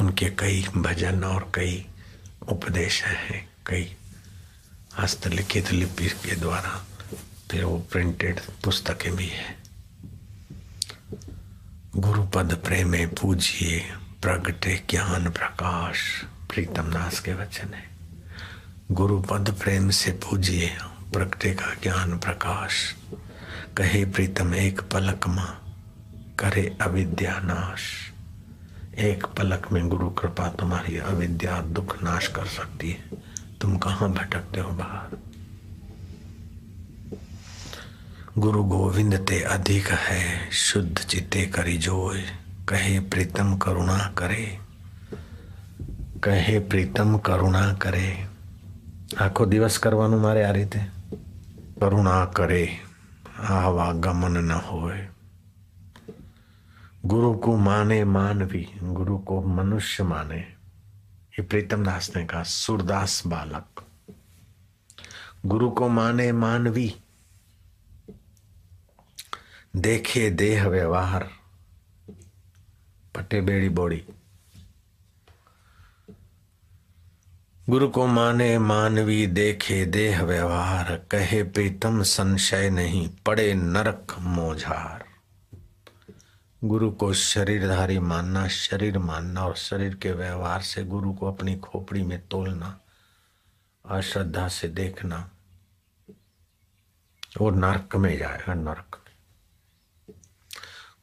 उनके 0.00 0.30
कई 0.30 0.66
भजन 0.76 1.24
और 1.24 1.52
कई 1.54 1.86
उपदेश 2.48 3.02
हैं, 3.02 3.48
कई 3.66 3.96
हस्तलिखित 4.98 5.72
लिपि 5.72 6.08
के 6.08 6.36
द्वारा 6.36 6.86
फिर 7.50 7.64
वो 7.64 7.78
प्रिंटेड 7.78 8.40
पुस्तकें 8.64 9.16
भी 9.16 9.26
है। 9.26 9.56
गुरुपद 11.96 12.54
प्रेमे 12.54 13.06
पूजिए, 13.06 13.80
प्रगटे 14.22 14.82
ज्ञान 14.90 15.30
प्रकाश, 15.30 16.22
प्रीतम 16.22 16.92
दास 16.92 17.20
के 17.20 17.34
वचन 17.34 17.74
है। 17.74 17.91
गुरुपद 18.92 19.56
प्रेम 19.62 19.90
से 19.90 20.10
पूजिए, 20.10 20.70
प्रगटे 21.12 21.54
का 21.54 21.74
ज्ञान 21.74 22.18
प्रकाश। 22.18 22.94
कहे 23.76 24.04
प्रीतम, 24.04 24.54
एक 24.54 24.80
पलक 24.80 25.28
माँ, 25.28 25.76
करे 26.38 26.76
अविद्या 26.80 27.38
नाश। 27.38 27.80
एक 28.98 29.26
पलक 29.26 29.66
में 29.72 29.88
गुरु 29.88 30.10
कृपा 30.10 30.48
तुम्हारी 30.48 30.98
अविद्या 30.98 31.60
दुख 31.60 32.02
नाश 32.02 32.26
कर 32.26 32.46
सकती 32.46 32.90
है। 32.90 33.04
तुम 33.60 33.76
कहाँ 33.76 34.12
भटकते 34.12 34.60
हो 34.60 34.70
बाहर? 34.70 35.16
गुरु 38.38 38.64
गोविंद 38.64 39.14
ते 39.14 39.42
अधिक 39.42 39.88
है, 39.88 40.50
शुद्ध 40.50 40.98
चित्ते 40.98 41.46
करी 41.46 41.78
जोय। 41.78 42.20
कहे 42.68 43.00
प्रीतम, 43.00 43.56
करुणा 43.56 44.14
करे। 44.18 44.58
कहे 46.24 46.60
प्रीतम, 46.60 47.18
करुणा 47.18 47.72
करे। 47.72 48.31
આખો 49.17 49.45
દિવસ 49.45 49.79
કરવાનું 49.79 50.21
મારે 50.21 50.43
આ 50.45 50.51
રીતે 50.51 50.81
કરુણા 51.79 52.25
કરે 52.33 52.65
आवागमन 53.39 54.37
न 54.43 54.51
होए 54.65 54.97
गुरु 57.05 57.33
को 57.35 57.55
माने 57.57 58.03
मानवी 58.05 58.65
गुरु 58.83 59.17
को 59.17 59.41
मनुष्य 59.49 60.03
माने 60.03 60.37
ये 60.37 61.41
प्रीतम 61.41 61.83
दास 61.83 62.11
ने 62.15 62.23
कहा 62.25 62.43
सूरदास 62.43 63.21
बालक 63.27 63.83
गुरु 65.45 65.69
को 65.71 65.89
माने 65.89 66.31
मानवी 66.33 66.93
देखे 69.75 70.29
देह 70.33 70.67
व्यवहार 70.67 71.29
पटे 73.15 73.41
बेड़ी 73.41 73.69
बोड़ी 73.69 74.03
गुरु 77.68 77.88
को 77.88 78.06
माने 78.06 78.58
मानवी 78.58 79.26
देखे 79.26 79.84
देह 79.86 80.22
व्यवहार, 80.22 80.96
कहे 81.10 81.42
प्रीतम 81.42 82.02
संशय 82.02 82.70
नहीं, 82.70 83.08
पड़े 83.26 83.54
नरक 83.54 84.16
मोझार। 84.20 85.04
गुरु 86.64 86.90
को 86.90 87.12
शरीरधारी 87.12 87.98
मानना, 87.98 88.48
शरीर 88.48 88.98
मानना 88.98 89.44
और 89.44 89.54
शरीर 89.54 89.94
के 89.94 90.12
व्यवहार 90.12 90.62
से 90.62 90.84
गुरु 90.84 91.12
को 91.12 91.32
अपनी 91.32 91.56
खोपड़ी 91.56 92.02
में 92.02 92.26
तोलना, 92.28 92.80
अश्रद्धा 93.88 94.48
से 94.48 94.68
देखना, 94.68 95.30
वो 97.40 97.50
नरक 97.50 97.96
में 97.96 98.18
जाएगा, 98.18 98.54
नरक 98.54 98.98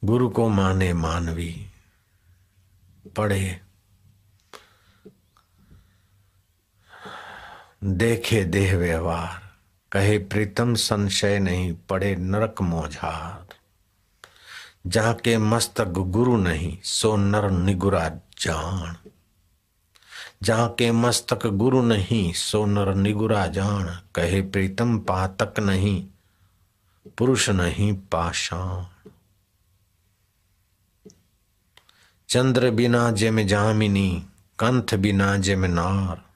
गुरु 0.04 0.30
को 0.30 0.50
माने 0.50 0.94
मानवी 0.94 1.68
पढ़े 3.18 3.62
देखे 7.84 8.44
देह 8.44 8.78
व्यवहार, 8.78 9.56
कहे 9.92 10.18
प्रीतम 10.18 10.76
संशय 10.76 11.40
नहीं, 11.40 11.74
पड़े 11.90 12.16
नरक 12.16 12.62
मोझार। 12.62 13.48
जाके 14.88 15.38
मस्तक 15.38 15.88
गुरु 15.88 16.38
नहीं, 16.38 16.78
सो 16.84 17.16
नर 17.16 17.52
निगुरा 17.52 18.10
जान। 18.40 18.98
जाके 20.44 20.92
मस्तक 20.92 21.48
गुरु 21.48 21.82
नहीं, 21.82 22.34
सो 22.34 22.66
नर 22.66 22.96
निगुरा 22.96 23.48
जान, 23.48 24.02
कहे 24.16 24.42
प्रीतम 24.42 25.00
पातक 25.00 25.60
नहीं, 25.60 26.08
पुरुष 27.18 27.50
नहीं 27.50 27.94
पाषाण। 27.94 28.86
चंद्र 32.30 32.72
बिना 32.72 33.12
जेम 33.12 33.42
जामिनी 33.42 34.26
कंथ 34.60 34.96
बिना 34.96 35.38
जेम 35.38 35.66
नार। 35.66 36.29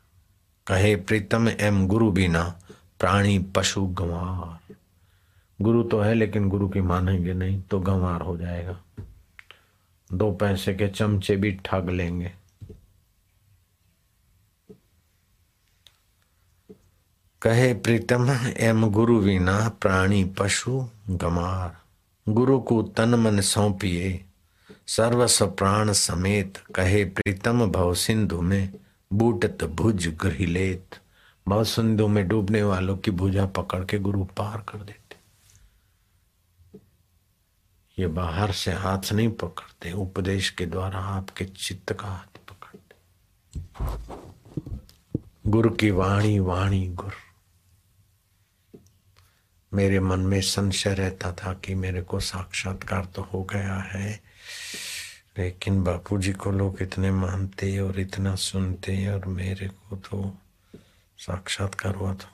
कहे, 0.67 0.95
प्रीतम, 0.95 1.49
एम 1.49 1.87
गुरु 1.87 2.11
बिना 2.11 2.59
प्राणी 2.99 3.39
पशु 3.39 3.85
गंवार। 3.85 4.75
गुरु 5.61 5.83
तो 5.83 6.01
है, 6.01 6.13
लेकिन 6.13 6.49
गुरु 6.49 6.69
की 6.69 6.81
मानेंगे 6.81 7.33
नहीं 7.33 7.61
तो 7.61 7.79
गंवार 7.79 8.21
हो 8.21 8.37
जाएगा। 8.37 8.79
दो 10.13 10.31
पैसे 10.31 10.73
के 10.73 10.87
चमचे 10.87 11.35
भी 11.35 11.51
ठग 11.65 11.89
लेंगे। 11.89 12.31
कहे, 17.41 17.73
प्रीतम, 17.73 18.29
एम 18.57 18.89
गुरु 18.89 19.19
विना 19.19 19.69
प्राणी 19.69 20.23
पशु 20.25 20.89
गमार 21.09 21.77
गुरु 22.29 22.59
को 22.59 22.83
तन 22.83 23.15
मन 23.15 23.41
सौंपिए, 23.41 24.25
सर्वस्व 24.87 25.47
प्राण 25.47 25.91
समेत 25.91 26.57
कहे, 26.75 27.05
प्रीतम, 27.05 27.71
भव 27.71 27.93
सिंधु 27.93 28.41
में 28.41 28.73
बूटत 29.13 29.63
भुज 29.63 30.07
गृहिलेत 30.07 30.95
भव 31.47 31.63
सिंधु 31.63 32.07
में 32.07 32.27
डूबने 32.27 32.63
वालों 32.63 32.97
की 32.97 33.11
भुजा 33.11 33.45
पकड़ 33.45 33.85
के 33.85 33.99
गुरु 33.99 34.25
पार 34.25 34.61
कर 34.61 34.77
देते। 34.77 35.15
ये 37.99 38.07
बाहर 38.07 38.51
से 38.51 38.73
हाथ 38.73 39.13
नहीं 39.13 39.29
पकड़ते, 39.29 39.91
उपदेश 39.91 40.49
के 40.49 40.65
द्वारा 40.65 40.99
आपके 40.99 41.45
चित्त 41.45 41.93
का 41.93 42.07
हाथ 42.07 42.37
पकड़ते। 42.49 42.95
गुरु 45.47 45.69
की 45.69 45.91
वाणी 45.91 46.39
वाणी 46.39 46.87
गुरु। 46.87 47.19
मेरे 49.73 49.99
मन 49.99 50.19
में 50.19 50.41
संशय 50.41 50.93
रहता 50.93 51.31
था 51.31 51.53
कि 51.53 51.75
मेरे 51.75 52.01
को 52.01 52.19
साक्षात्कार 52.19 53.05
तो 53.05 53.21
हो 53.21 53.43
गया 53.43 53.75
है। 53.75 54.21
लेकिन 55.37 55.83
बापू 55.83 56.17
जी 56.17 56.33
को 56.33 56.51
लोग 56.51 56.81
इतने 56.81 57.11
मानते 57.11 57.79
और 57.79 57.99
इतना 57.99 58.35
सुनते 58.35 59.07
और 59.07 59.25
मेरे 59.25 59.67
को 59.67 59.95
तो 59.95 60.37
साक्षात्कार 61.17 61.95
हुआ 61.95 62.13
था। 62.13 62.29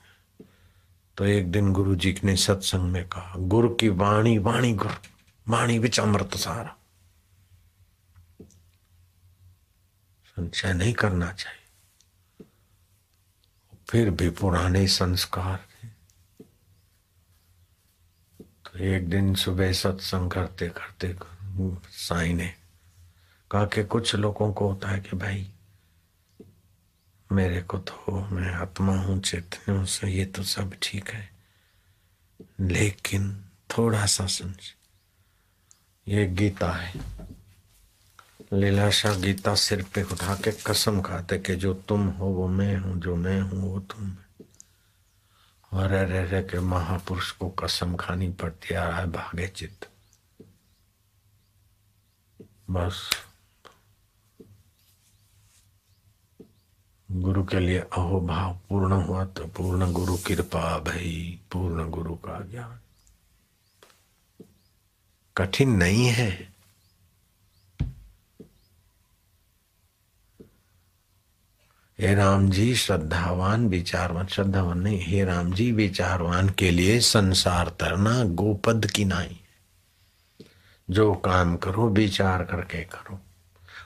तो 1.17 1.25
एक 1.25 1.51
दिन 1.51 1.73
गुरु 1.73 1.95
जी 1.95 2.19
ने 2.23 2.35
सत्संग 2.35 2.91
में 2.91 3.07
कहा, 3.07 3.33
गुरु 3.37 3.75
की 3.75 3.89
वाणी 3.89 4.37
वाणी 4.37 4.73
गुरु, 4.73 4.93
वाणी 5.47 5.79
विच 5.79 5.99
अमृत 5.99 6.35
सारा। 6.35 6.75
संचय 10.27 10.73
नहीं 10.73 10.93
करना 10.93 11.31
चाहिए। 11.31 11.55
फिर 13.89 14.09
भी 14.09 14.29
पुराने 14.29 14.87
संस्कार 14.87 15.65
तो 18.41 18.79
एक 18.79 19.09
दिन 19.09 19.35
सुबह 19.35 19.73
सत्संग 19.73 20.31
करते 20.31 20.69
करते 20.69 21.15
साई 21.89 22.33
ने 22.33 22.58
कहा 23.51 23.65
कि 23.65 23.83
कुछ 23.83 24.15
लोगों 24.15 24.51
को 24.53 24.67
होता 24.67 24.89
है 24.89 24.99
कि 24.99 25.17
भाई, 25.17 25.47
मेरे 27.29 27.61
को 27.61 27.77
तो 27.77 28.21
मैं 28.31 28.51
आत्मा 28.53 28.95
हूँ, 28.95 29.19
चेतन 29.21 29.71
हूँ 29.71 30.09
ये 30.09 30.25
तो 30.25 30.43
सब 30.43 30.73
ठीक 30.81 31.09
है। 31.09 31.29
लेकिन 32.61 33.31
थोड़ा 33.69 34.05
सा 34.05 34.25
समझ, 34.27 34.73
ये 36.07 36.25
गीता 36.27 36.71
है। 36.71 36.93
लीलाशाह 38.53 39.15
गीता 39.19 39.53
सिर 39.55 39.83
पे 39.93 40.03
उठा 40.03 40.35
के 40.35 40.51
कसम 40.65 41.01
खाते 41.01 41.37
कि 41.39 41.55
जो 41.55 41.73
तुम 41.87 42.07
हो 42.07 42.27
वो 42.27 42.47
मैं 42.47 42.75
हूँ, 42.77 42.99
जो 42.99 43.15
मैं 43.15 43.39
हूँ 43.41 43.61
वो 43.61 43.79
तुम 43.79 44.15
और 45.71 45.89
रह 45.89 46.23
रह 46.23 46.41
के 46.41 46.59
महापुरुष 46.59 47.31
को 47.31 47.49
कसम 47.59 47.95
खानी 47.95 48.29
पड़ती 48.31 48.75
आ 48.75 48.87
रहा 48.87 48.99
है 48.99 49.11
भागे 49.11 49.47
चित्त। 49.47 49.89
बस। 52.69 53.09
गुरु 57.11 57.43
के 57.43 57.59
लिए 57.59 57.79
अहो 57.79 58.21
भाव 58.21 58.59
पूर्ण 58.69 58.91
हुआ 58.91 59.25
तो 59.25 59.45
पूर्ण 59.45 59.91
गुरु 59.91 60.17
कृपा 60.17 60.79
भई, 60.79 61.41
पूर्ण 61.51 61.89
गुरु 61.89 62.15
का 62.15 62.39
ज्ञान। 62.51 62.79
कठिन 65.37 65.69
नहीं 65.69 66.07
है। 66.07 66.53
हे 71.99 72.15
राम 72.15 72.49
जी, 72.49 72.75
श्रद्धावान, 72.75 73.67
विचारवान, 73.67 74.27
श्रद्धावान 74.27 74.79
नहीं, 74.79 74.99
हे 75.01 75.23
राम 75.23 75.53
जी, 75.53 75.71
विचारवान 75.71 76.49
के 76.49 76.71
लिए 76.71 76.99
संसार 76.99 77.69
तरना 77.69 78.23
गोपद 78.23 78.91
की 78.91 79.05
नाई। 79.05 79.39
जो 80.89 81.13
काम 81.13 81.57
करो, 81.57 81.89
विचार 81.89 82.43
करके 82.43 82.83
करो। 82.83 83.19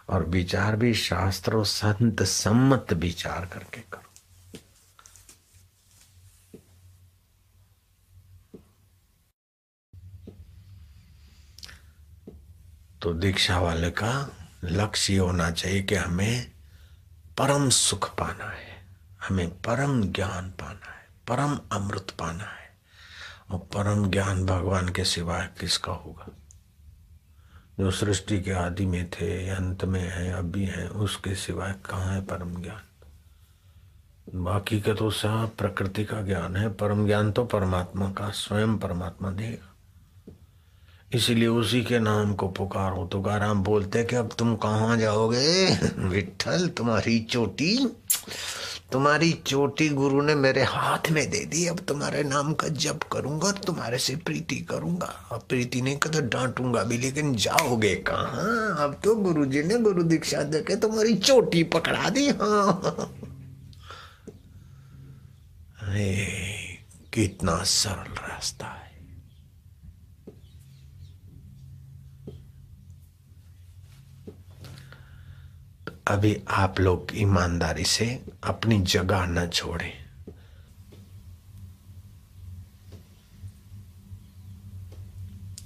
और 0.09 0.23
विचार 0.23 0.75
भी 0.75 0.93
शास्त्रों 0.93 1.63
संत 1.63 2.23
सम्मत 2.23 2.93
विचार 2.93 3.45
करके 3.45 3.81
करो। 3.81 4.03
तो 13.01 13.13
दीक्षा 13.13 13.59
वाले 13.59 13.91
का 13.91 14.31
लक्ष्य 14.63 15.17
होना 15.17 15.51
चाहिए 15.51 15.83
कि 15.83 15.95
हमें 15.95 16.51
परम 17.37 17.69
सुख 17.69 18.15
पाना 18.15 18.49
है, 18.49 18.85
हमें 19.21 19.49
परम 19.49 20.03
ज्ञान 20.03 20.51
पाना 20.51 20.91
है, 20.91 21.07
परम 21.27 21.59
अमृत 21.71 22.07
पाना 22.19 22.43
है। 22.43 22.77
और 23.49 23.59
परम 23.59 24.11
ज्ञान 24.11 24.45
भगवान 24.45 24.89
के 24.89 25.05
सिवाय 25.05 25.49
किसका 25.59 25.91
होगा? 25.91 26.42
जो 27.79 27.91
सृष्टि 27.91 28.41
के 28.41 28.51
आदि 28.51 28.85
में 28.85 29.09
थे, 29.09 29.49
अंत 29.49 29.85
में 29.85 30.09
है, 30.09 30.33
अभी 30.33 30.65
है, 30.65 30.87
उसके 30.87 31.35
सिवाय 31.35 31.75
कहाँ 31.85 32.13
है 32.13 32.21
परम 32.21 32.61
ज्ञान? 32.61 32.81
बाकी 34.43 34.81
का 34.81 34.93
तो 34.93 35.11
सब 35.11 35.51
प्रकृति 35.57 36.05
का 36.05 36.21
ज्ञान 36.21 36.55
है। 36.55 36.69
परम 36.69 37.05
ज्ञान 37.05 37.31
तो 37.31 37.45
परमात्मा 37.45 38.11
का, 38.11 38.29
स्वयं 38.29 38.77
परमात्मा 38.77 39.31
देगा 39.31 39.69
इसीलिए 41.13 41.47
उसी 41.47 41.83
के 41.83 41.99
नाम 41.99 42.33
को 42.33 42.47
पुकारो 42.47 43.07
तो 43.07 43.21
गाराम 43.21 43.63
बोलते 43.63 44.03
कि 44.03 44.15
अब 44.15 44.29
तुम 44.37 44.55
कहाँ 44.55 44.97
जाओगे? 44.97 45.75
विठल 45.97 46.67
तुम्हारी 46.67 47.19
चोटी। 47.19 47.95
तुम्हारी 48.93 49.31
चोटी 49.47 49.89
गुरु 49.89 50.21
ने 50.21 50.35
मेरे 50.35 50.63
हाथ 50.63 51.09
में 51.11 51.29
दे 51.29 51.45
दी, 51.45 51.65
अब 51.67 51.79
तुम्हारे 51.79 52.23
नाम 52.23 52.53
का 52.53 52.67
जप 52.67 52.99
करूँगा 53.11 53.47
और 53.47 53.53
तुम्हारे 53.53 53.97
से 53.97 54.15
प्रीति 54.15 54.55
करूँगा। 54.55 55.07
अब 55.31 55.41
प्रीति 55.49 55.81
नहीं 55.81 55.97
कर 55.97 56.09
तो 56.09 56.21
डांटूँगा 56.21 56.83
भी, 56.83 56.97
लेकिन 56.97 57.35
जाओगे 57.35 57.95
कहा? 57.95 58.83
अब 58.83 58.99
तो 59.03 59.15
गुरु 59.15 59.45
जी 59.45 59.63
ने 59.63 59.77
गुरु 59.77 60.03
दीक्षा 60.03 60.43
दे 60.43 60.61
के 60.61 60.75
तुम्हारी 60.75 61.13
चोटी 61.15 61.63
पकड़ा 61.63 62.09
दी। 62.09 62.29
हाँ। 62.29 63.09
कितना 67.13 67.63
सरल 67.63 68.13
रास्ता 68.29 68.65
है। 68.65 68.82
अभी 76.07 76.41
आप 76.49 76.79
लोग 76.79 77.07
ईमानदारी 77.15 77.83
से 77.83 78.25
अपनी 78.43 78.81
जगह 78.81 79.25
न 79.25 79.47
छोड़े। 79.47 79.93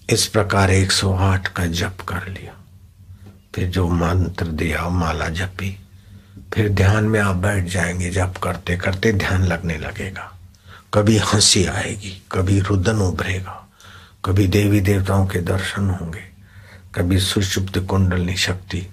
इस 0.10 0.28
प्रकार 0.28 0.72
108 0.72 1.48
का 1.48 1.66
जप 1.66 1.98
कर 2.08 2.28
लिया। 2.28 2.54
फिर 3.56 3.70
जो 3.70 3.90
मंत्र 3.90 4.48
दिया, 4.48 4.90
माला 4.90 5.30
जपी, 5.30 5.80
फिर 6.54 6.70
ध्यान 6.70 7.04
में 7.04 7.20
आप 7.20 7.36
बैठ 7.36 7.66
जाएँगे 7.66 8.10
जप 8.10 8.34
करते 8.44 8.78
करते 8.78 9.14
ध्यान 9.14 9.44
लगने 9.44 9.78
लगेगा। 9.78 10.38
कभी 10.94 11.18
हँसी 11.18 11.66
आएगी, 11.66 12.24
कभी 12.32 12.60
रुदन 12.60 12.96
उभरेगा, 12.96 13.70
कभी 14.26 14.48
देवी 14.48 14.82
देवताओं 14.82 15.28
के 15.28 15.40
दर्शन 15.40 15.90
होंगे, 15.90 16.24
कभी 16.96 17.20
सुषुप्त 17.20 17.80
कुंडलनी 17.80 18.36
शक्ति 18.36 18.88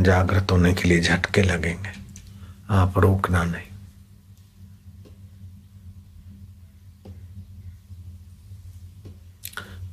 जागृत 0.00 0.52
होने 0.52 0.74
के 0.74 0.88
लिए 0.88 1.00
झटके 1.00 1.42
लगेंगे। 1.42 1.90
आप 2.70 2.98
रोकना 2.98 3.44
नहीं। 3.44 3.62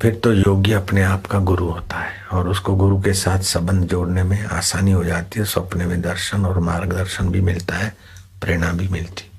फिर 0.01 0.15
तो 0.15 0.33
योगी 0.33 0.71
अपने 0.71 1.03
आप 1.03 1.25
का 1.25 1.39
गुरु 1.39 1.65
होता 1.65 1.97
है 1.97 2.23
और 2.25 2.49
उसको 2.49 2.75
गुरु 2.75 3.01
के 3.01 3.13
साथ 3.13 3.39
संबंध 3.39 3.83
जोड़ने 3.83 4.23
में 4.23 4.45
आसानी 4.45 4.91
हो 4.91 5.03
जाती 5.03 5.39
है, 5.39 5.45
सपने 5.45 5.85
में 5.85 6.01
दर्शन 6.01 6.45
और 6.45 6.59
मार्गदर्शन 6.59 7.29
भी 7.29 7.41
मिलता 7.41 7.75
है, 7.75 7.95
प्रेरणा 8.41 8.71
भी 8.71 8.87
मिलती। 8.87 9.31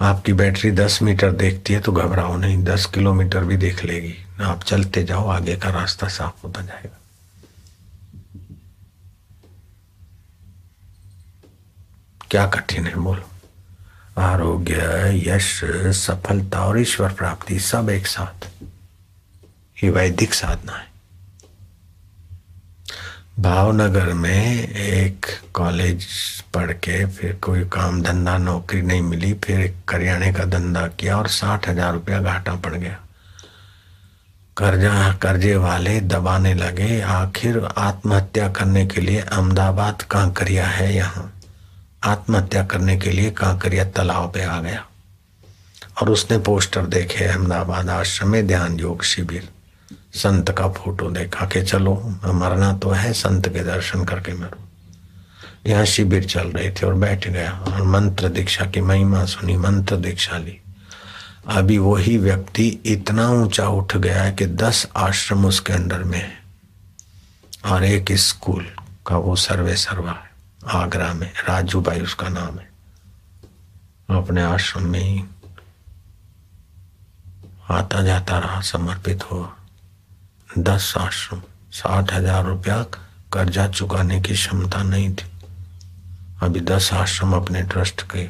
आपकी 0.00 0.32
बैटरी 0.32 0.70
दस 0.70 1.02
मीटर 1.02 1.32
देखती 1.32 1.74
है 1.74 1.80
तो 1.80 1.92
घबराओ 1.92 2.36
नहीं, 2.36 2.64
दस 2.64 2.86
किलोमीटर 2.86 3.44
भी 3.44 3.56
देख 3.56 3.84
लेगी। 3.84 4.14
आप 4.42 4.62
चलते 4.62 5.04
जाओ, 5.04 5.28
आगे 5.28 5.56
का 5.56 5.70
रास्ता 5.70 6.08
साफ़ 6.08 6.46
होता 6.46 6.62
जाएगा। 6.62 6.98
क्या 12.34 12.46
कठिन 12.46 12.86
है 12.86 12.94
बोलो। 12.96 14.20
आरोग्य, 14.20 14.76
यश, 15.26 15.48
सफलता 15.96 16.60
और 16.60 16.78
ईश्वर 16.80 17.12
प्राप्ति 17.12 17.58
सब 17.58 17.90
एक 17.90 18.06
साथ। 18.06 18.46
ये 19.76 19.90
वैदिक 19.90 20.34
साधना 20.34 20.72
है। 20.72 20.86
भावनगर 23.38 24.12
में 24.14 24.68
एक 24.68 25.26
कॉलेज 25.54 26.06
पढ़ 26.54 26.72
के 26.78 27.04
फिर 27.06 27.36
कोई 27.42 27.64
काम 27.68 28.02
धंधा 28.02 28.36
नौकरी 28.38 28.82
नहीं 28.82 29.02
मिली, 29.02 29.32
फिर 29.34 29.60
एक 29.60 29.76
करियाने 29.88 30.32
का 30.32 30.44
धंधा 30.46 30.86
किया 30.88 31.18
और 31.18 31.28
साठ 31.28 31.68
हज़ार 31.68 31.92
रुपया 31.92 32.20
घाटा 32.20 32.54
पड़ 32.56 32.74
गया। 32.74 32.98
कर्जा, 34.56 35.12
कर्जे 35.22 35.54
वाले 35.56 36.00
दबाने 36.00 36.54
लगे, 36.54 37.00
आखिर 37.00 37.64
आत्महत्या 37.68 38.48
करने 38.50 38.86
के 38.86 39.00
लिए 39.00 39.20
अहमदाबाद 39.20 40.02
कांकरिया 40.10 40.66
है 40.66 40.94
यहाँ? 40.94 41.30
आत्महत्या 42.04 42.64
करने 42.64 42.96
के 42.96 43.10
लिए 43.10 43.30
कांकरिया 43.30 43.84
तालाब 43.84 44.32
पे 44.32 44.42
आ 44.42 44.60
गया। 44.60 44.86
और 46.02 46.10
उसने 46.10 46.38
पोस्टर 46.38 46.86
देखे 46.86 47.24
अहमदाबाद 47.24 47.90
आश्रम 47.90 48.28
में 48.28 48.46
ध्यान 48.46 48.80
योग 48.80 49.02
शिविर। 49.02 49.48
संत 50.14 50.50
का 50.50 50.68
फ़ोटो 50.68 51.10
देखा 51.10 51.46
कि 51.46 51.62
चलो, 51.62 52.20
मरना 52.24 52.72
तो 52.72 52.90
है, 52.90 53.12
संत 53.12 53.48
के 53.48 53.64
दर्शन 53.64 54.04
करके 54.04 54.34
मरो। 54.34 54.68
यहाँ 55.66 55.84
शिविर 55.84 56.24
चल 56.24 56.48
रहे 56.48 56.70
थे 56.70 56.86
और 56.86 56.94
बैठ 56.94 57.28
गया 57.28 57.52
और 57.52 57.82
मंत्र 57.82 58.28
दीक्षा 58.28 58.66
की 58.66 58.80
महिमा 58.80 59.24
सुनी, 59.24 59.56
मंत्र 59.56 59.96
दीक्षा 59.96 60.38
ली। 60.38 60.60
अभी 61.46 61.78
वही 61.78 62.18
व्यक्ति 62.18 62.78
इतना 62.86 63.30
ऊँचा 63.30 63.68
उठ 63.68 63.96
गया 63.96 64.22
है 64.22 64.32
कि 64.32 64.46
दस 64.46 64.88
आश्रम 64.96 65.46
उसके 65.46 65.72
अंडर 65.72 65.98
में 65.98 66.18
है। 66.18 66.44
और 67.64 67.84
एक 67.84 68.12
स्कूल 68.12 68.66
का 69.06 69.16
वो 69.16 69.36
सर्वे 69.36 69.76
सर्वा 69.76 70.10
है। 70.10 70.33
आगरा 70.66 71.12
में। 71.14 71.32
राजू 71.48 71.80
भाई 71.80 72.00
उसका 72.00 72.28
नाम 72.28 72.58
है। 72.58 72.68
अपने 74.10 74.42
आश्रम 74.42 74.82
में 74.82 75.00
ही 75.00 75.24
आता 77.70 78.02
जाता 78.02 78.38
रहा, 78.38 78.60
समर्पित 78.60 79.30
हुआ 79.30 79.52
दस 80.58 80.94
आश्रम, 80.96 81.42
साठ 81.72 82.12
हज़ार 82.12 82.44
रुपया 82.44 82.82
कर्जा 83.32 83.68
चुकाने 83.68 84.20
की 84.20 84.34
क्षमता 84.34 84.82
नहीं 84.82 85.14
थी। 85.14 85.30
अभी 86.42 86.60
दस 86.60 86.92
आश्रम 86.92 87.32
अपने 87.32 87.62
ट्रस्ट 87.62 88.02
के, 88.02 88.24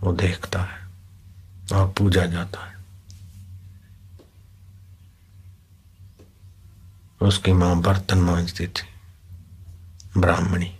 वो 0.00 0.12
देखता 0.12 0.60
है, 0.60 0.88
और 1.72 1.94
पूजा 1.98 2.26
जाता 2.26 2.64
है। 2.64 2.78
उसकी 7.20 7.52
माँ 7.52 7.80
बर्तन 7.82 8.18
मांजती 8.18 8.66
थी, 8.66 8.86
ब्राह्मणी। 10.16 10.72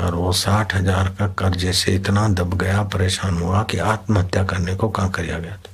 और 0.00 0.14
वो 0.14 0.32
साठ 0.32 0.74
हज़ार 0.74 1.08
का 1.08 1.28
कर्जे 1.28 1.72
से 1.72 1.94
इतना 1.94 2.28
दब 2.28 2.58
गया, 2.58 2.82
परेशान 2.82 3.38
हुआ 3.38 3.62
कि 3.62 3.78
आत्महत्या 3.78 4.44
करने 4.44 4.74
को 4.74 4.88
कहा 4.88 5.08
कर 5.08 5.22
गया 5.22 5.56
था? 5.56 5.70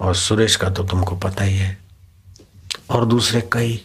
और 0.00 0.14
सुरेश 0.14 0.56
का 0.56 0.70
तो 0.70 0.84
तुमको 0.84 1.16
पता 1.16 1.44
ही 1.44 1.56
है। 1.58 1.78
और 2.90 3.04
दूसरे 3.04 3.50
कई, 3.52 3.84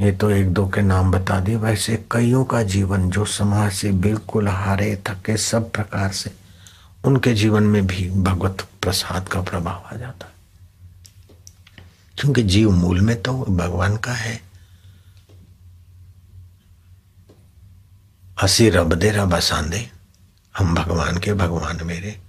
ये 0.00 0.12
तो 0.12 0.30
एक 0.30 0.52
दो 0.52 0.66
के 0.68 0.82
नाम 0.82 1.10
बता 1.10 1.40
दिए, 1.40 1.56
वैसे 1.56 2.04
कईयों 2.12 2.44
का 2.44 2.62
जीवन 2.62 3.10
जो 3.10 3.24
समाज 3.24 3.72
से 3.72 3.92
बिल्कुल 3.92 4.48
हारे, 4.48 5.02
थके 5.06 5.36
सब 5.36 5.70
प्रकार 5.70 6.12
से, 6.12 6.30
उनके 7.04 7.34
जीवन 7.34 7.62
में 7.62 7.86
भी 7.86 8.10
भगवत 8.10 8.66
प्रसाद 8.82 9.28
का 9.28 9.40
प्रभाव 9.40 9.84
आ 9.92 9.96
जाता 9.96 10.26
है। 10.26 10.32
क्योंकि 12.18 12.42
जीव 12.42 12.70
मूल 12.70 13.00
में 13.00 13.22
तो 13.22 13.32
भगवान 13.32 13.96
का 13.96 14.12
है। 14.12 14.49
हसी 18.42 18.70
रब 18.70 18.94
दे, 18.94 19.10
रब 19.10 19.34
असांदे 19.34 19.90
हम 20.58 20.74
भगवान 20.74 21.18
के 21.18 21.32
भगवान 21.34 21.80
मेरे। 21.82 22.20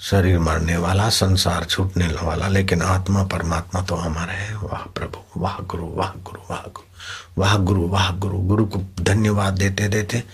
शरीर 0.00 0.38
मरने 0.38 0.76
वाला, 0.76 1.08
संसार 1.08 1.64
छूटने 1.64 2.06
वाला, 2.06 2.48
लेकिन 2.48 2.82
आत्मा 2.82 3.24
परमात्मा 3.24 3.82
तो 3.82 3.94
हमारा 3.94 4.32
है। 4.32 4.56
वाह 4.56 4.82
प्रभु, 4.82 5.40
वाह 5.40 5.58
गुरु 5.58 5.86
वाह 5.86 6.10
गुरु 6.10 6.40
वाह 6.50 6.62
गुरु 6.62 6.82
वाह 7.38 7.56
गुरु 7.56 7.88
वाह 7.88 8.10
गुरु। 8.10 8.38
गुरु 8.38 8.66
को 8.66 8.82
धन्यवाद 9.00 9.54
देते 9.54 9.88
देते 9.88 10.24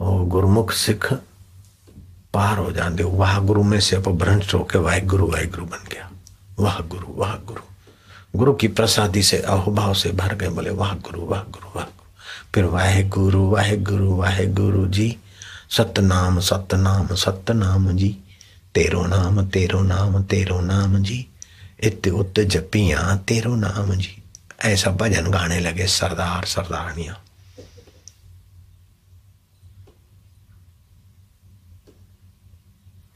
और 0.00 0.24
गुरुमुख 0.24 0.72
सिख, 0.72 1.12
पार 2.34 2.58
हो 2.58 2.72
जाते 2.72 3.02
वाह 3.02 3.38
गुरु 3.38 3.62
में 3.62 3.80
से 3.80 3.96
अब 3.96 4.08
भ्रंश 4.08 4.54
होके 4.54 4.78
वाह 4.78 4.98
गुरु 4.98 5.26
वाह 5.26 5.44
गुरु 5.44 5.64
बन 5.64 5.88
गया। 5.92 6.10
वाह 6.58 6.80
गुरु 6.80 7.06
वाह 7.08 7.34
गुरु। 7.34 7.62
गुरु 8.36 8.52
की 8.52 8.68
प्रसादी 8.68 9.22
से, 9.22 9.38
अहोभाव 9.38 9.94
से 9.94 10.12
भर 10.12 10.34
गए 10.34 10.48
बोले, 10.48 10.70
वाह 10.70 10.94
गुरु 10.94 11.26
वाह 11.26 11.42
गुरु, 11.42 11.68
वाह 11.76 11.84
फिर 12.54 12.64
वाहे 12.64 13.04
गुरु 13.04 13.50
वाहे 13.50 13.76
गुरु 13.76 14.16
वाहे 14.16 14.46
गुरु 14.46 14.88
जी। 14.88 15.16
सतनाम 15.70 16.40
सतनाम 16.40 17.14
सतनाम 17.14 17.96
जी। 17.96 18.18
तेरो 18.74 19.06
नाम 19.06 19.48
तेरो 19.48 19.80
नाम 19.80 20.22
तेरो 20.24 20.60
नाम 20.60 21.02
जी। 21.02 21.26
इत 21.80 22.08
उत 22.08 22.40
जपिया, 22.40 23.16
तेरो 23.16 23.56
नाम 23.56 23.94
जी। 23.94 24.22
ऐसा 24.62 24.90
भजन 24.90 25.30
गाने 25.30 25.60
लगे 25.60 25.86
सरदार, 25.86 26.44
सरदारनिया। 26.44 27.20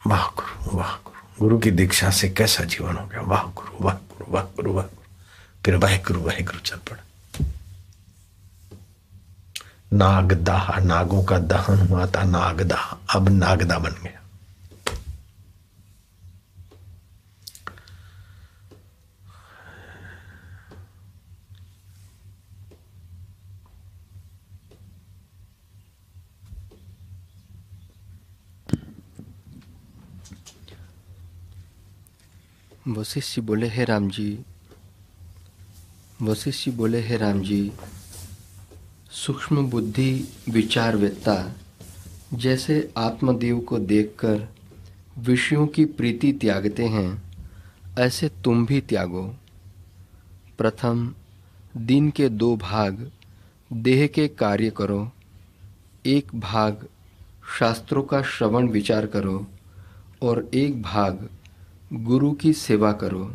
वाह 0.06 0.26
गुरु 0.26 0.78
वाह 0.78 0.92
गुरु 0.92 1.38
गुरु 1.40 1.58
की 1.58 1.70
दीक्षा 1.70 2.10
से 2.10 2.28
कैसा 2.28 2.64
जीवन 2.64 2.96
हो 2.96 3.06
गया? 3.06 3.20
वाह 3.20 3.42
गुरु 3.42 3.84
वाह 3.84 3.94
गुरु 3.94 4.32
वाह 4.32 4.44
गुरु 4.44 4.72
वाह 4.72 4.84
गुरु 4.84 5.64
फिर 5.64 5.76
वाहे 5.76 5.98
गुरु 5.98 6.20
वाहे 6.20 6.42
गुरु 6.42 6.58
चल 6.58 6.76
पड़ा। 6.76 7.04
नागदाह 9.92 10.78
नागों 10.84 11.22
का 11.22 11.38
दहन 11.38 11.86
हुआ 11.88 12.06
था 12.06 12.22
नागदाह 12.24 12.84
अब 13.16 13.28
नागदा 13.28 13.78
बन 13.78 13.94
गया। 14.02 14.20
वशिष्ठ 32.88 33.38
बोले, 33.40 33.68
हे 33.68 33.84
राम 33.84 34.08
जी, 34.10 34.44
वशिष्ठ 36.22 36.68
बोले, 36.70 37.00
हे 37.00 37.16
राम 37.16 37.40
जी 37.40 37.62
सूक्ष्म 39.12 39.70
बुद्धि 39.70 40.28
विचारवेत्ता, 40.48 41.52
जैसे 42.34 42.92
आत्मदेव 42.96 43.60
को 43.60 43.78
देखकर 43.78 44.48
विषयों 45.18 45.66
की 45.66 45.84
प्रीति 45.84 46.32
त्यागते 46.32 46.84
हैं, 46.84 47.22
ऐसे 47.98 48.28
तुम 48.28 48.66
भी 48.66 48.80
त्यागो। 48.80 49.34
प्रथम, 50.58 51.14
दिन 51.76 52.10
के 52.10 52.28
दो 52.28 52.56
भाग, 52.56 53.10
देह 53.72 54.06
के 54.06 54.28
कार्य 54.28 54.70
करो। 54.70 55.12
एक 56.06 56.28
भाग, 56.34 56.86
शास्त्रों 57.58 58.02
का 58.02 58.22
श्रवण 58.22 58.68
विचार 58.68 59.06
करो, 59.06 59.46
और 60.22 60.50
एक 60.54 60.82
भाग, 60.82 61.28
गुरु 61.92 62.32
की 62.32 62.52
सेवा 62.52 62.92
करो। 62.92 63.34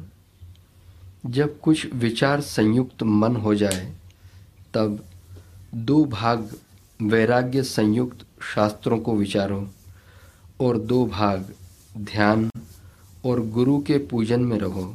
जब 1.26 1.60
कुछ 1.60 1.94
विचार 1.94 2.42
संयुक्त 2.42 3.04
मन 3.04 3.36
हो 3.36 3.56
जाए, 3.56 3.94
तब 4.74 5.04
दो 5.72 6.04
भाग 6.06 6.50
वैराग्य 7.02 7.64
संयुक्त 7.64 8.26
शास्त्रों 8.56 9.00
को 9.00 9.16
विचारो 9.16 9.68
और 10.62 10.78
दो 10.80 11.06
भाग 11.06 11.46
ध्यान 11.98 12.50
और 13.26 13.40
गुरु 13.50 13.78
के 13.88 13.98
पूजन 14.12 14.42
में 14.42 14.58
रहो। 14.60 14.94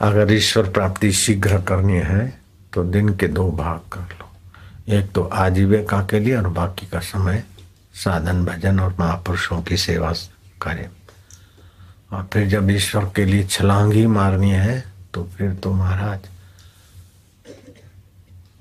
अगर 0.00 0.32
ईश्वर 0.32 0.70
प्राप्ति 0.70 1.12
शीघ्र 1.12 1.60
करनी 1.62 1.98
है 2.06 2.26
तो 2.72 2.84
दिन 2.84 3.14
के 3.16 3.28
दो 3.28 3.50
भाग 3.52 3.80
कर 3.92 4.00
लो। 4.00 4.96
एक 4.96 5.12
तो 5.12 5.22
आजीविका 5.22 6.00
के 6.10 6.20
लिए 6.20 6.36
और 6.36 6.48
बाकी 6.48 6.86
का 6.86 7.00
समय 7.00 7.44
साधन, 7.94 8.44
भजन 8.44 8.80
और 8.80 8.96
महापुरुषों 9.00 9.62
की 9.62 9.76
सेवा 9.76 10.12
करें। 10.62 10.88
और 12.12 12.28
फिर 12.32 12.48
जब 12.48 12.70
ईश्वर 12.70 13.04
के 13.16 13.24
लिए 13.24 13.44
छलांग 13.46 13.92
ही 13.92 14.06
मारनी 14.06 14.50
है 14.50 14.82
तो 15.14 15.24
फिर 15.36 15.52
तो 15.62 15.72
महाराज 15.72 16.28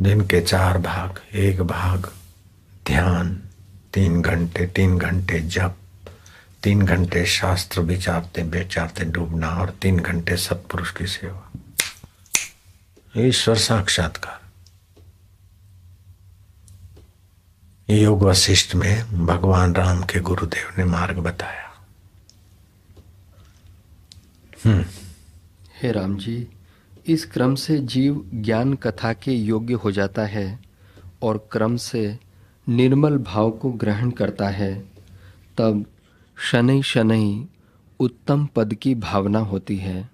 दिन 0.03 0.21
के 0.21 0.41
चार 0.41 0.77
भाग, 0.77 1.19
एक 1.33 1.61
भाग, 1.61 2.11
ध्यान, 2.87 3.43
तीन 3.93 4.21
घंटे 4.21 4.65
तीन 4.67 4.97
घंटे 4.97 5.39
जप, 5.39 5.75
तीन 6.63 6.81
घंटे 6.81 7.25
शास्त्र 7.25 7.81
विचारते 7.81 8.43
बेचारते 8.43 9.05
डूबना 9.05 9.49
और 9.49 9.69
तीन 9.69 9.99
घंटे 9.99 10.37
सत्पुरुष 10.37 10.91
की 10.91 11.07
सेवा। 11.07 11.51
ईश्वर 13.17 13.57
साक्षात्कार। 13.57 14.41
योग 17.93 18.23
वशिष्ठ 18.23 18.75
में 18.75 19.25
भगवान 19.25 19.75
राम 19.75 20.03
के 20.03 20.19
गुरुदेव 20.19 20.69
ने 20.77 20.85
मार्ग 20.85 21.17
बताया। 21.17 21.63
हे 25.81 25.91
राम 25.91 26.17
जी 26.17 26.47
इस 27.07 27.25
क्रम 27.25 27.55
से 27.55 27.79
जीव 27.79 28.31
ज्ञान 28.33 28.73
कथा 28.73 29.13
के 29.13 29.31
योग्य 29.31 29.73
हो 29.73 29.91
जाता 29.91 30.25
है 30.25 30.59
और 31.21 31.49
क्रम 31.51 31.75
से 31.75 32.19
निर्मल 32.69 33.17
भाव 33.17 33.51
को 33.51 33.71
ग्रहण 33.71 34.11
करता 34.11 34.49
है, 34.49 34.89
तब 35.57 35.85
शनै 36.37 36.81
शनै 36.81 37.45
उत्तम 37.99 38.45
पद 38.45 38.73
की 38.73 38.95
भावना 38.95 39.39
होती 39.39 39.77
है। 39.77 40.09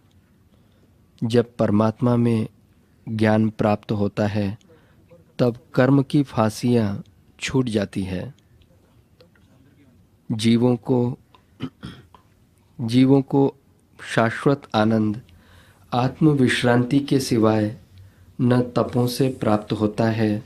जब 1.24 1.56
परमात्मा 1.56 2.16
में 2.16 2.48
ज्ञान 3.10 3.50
प्राप्त 3.50 3.92
होता 3.92 4.28
है, 4.28 4.58
तब 5.40 5.58
कर्म 5.74 6.04
की 6.04 6.24
फांसियाँ 6.24 7.04
छूट 7.40 7.66
जाती 7.66 8.04
है। 8.04 8.34
जीवों 10.32 10.76
को 10.76 11.18
जीवों 12.82 13.22
को 13.22 13.56
शाश्वत 14.04 14.62
आनंद 14.76 15.22
आत्म 15.94 16.30
विश्रांति 16.30 17.00
के 17.00 17.20
सिवाय 17.20 17.76
न 18.42 18.60
तपों 18.76 19.06
से 19.08 19.28
प्राप्त 19.30 19.72
होता 19.72 20.04
है, 20.04 20.44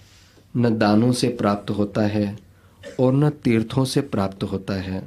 न 0.58 0.78
दानों 0.78 1.12
से 1.12 1.28
प्राप्त 1.30 1.70
होता 1.70 2.02
है 2.02 2.38
और 3.00 3.14
न 3.14 3.30
तीर्थों 3.30 3.84
से 3.86 4.02
प्राप्त 4.02 4.44
होता 4.44 4.74
है। 4.74 5.04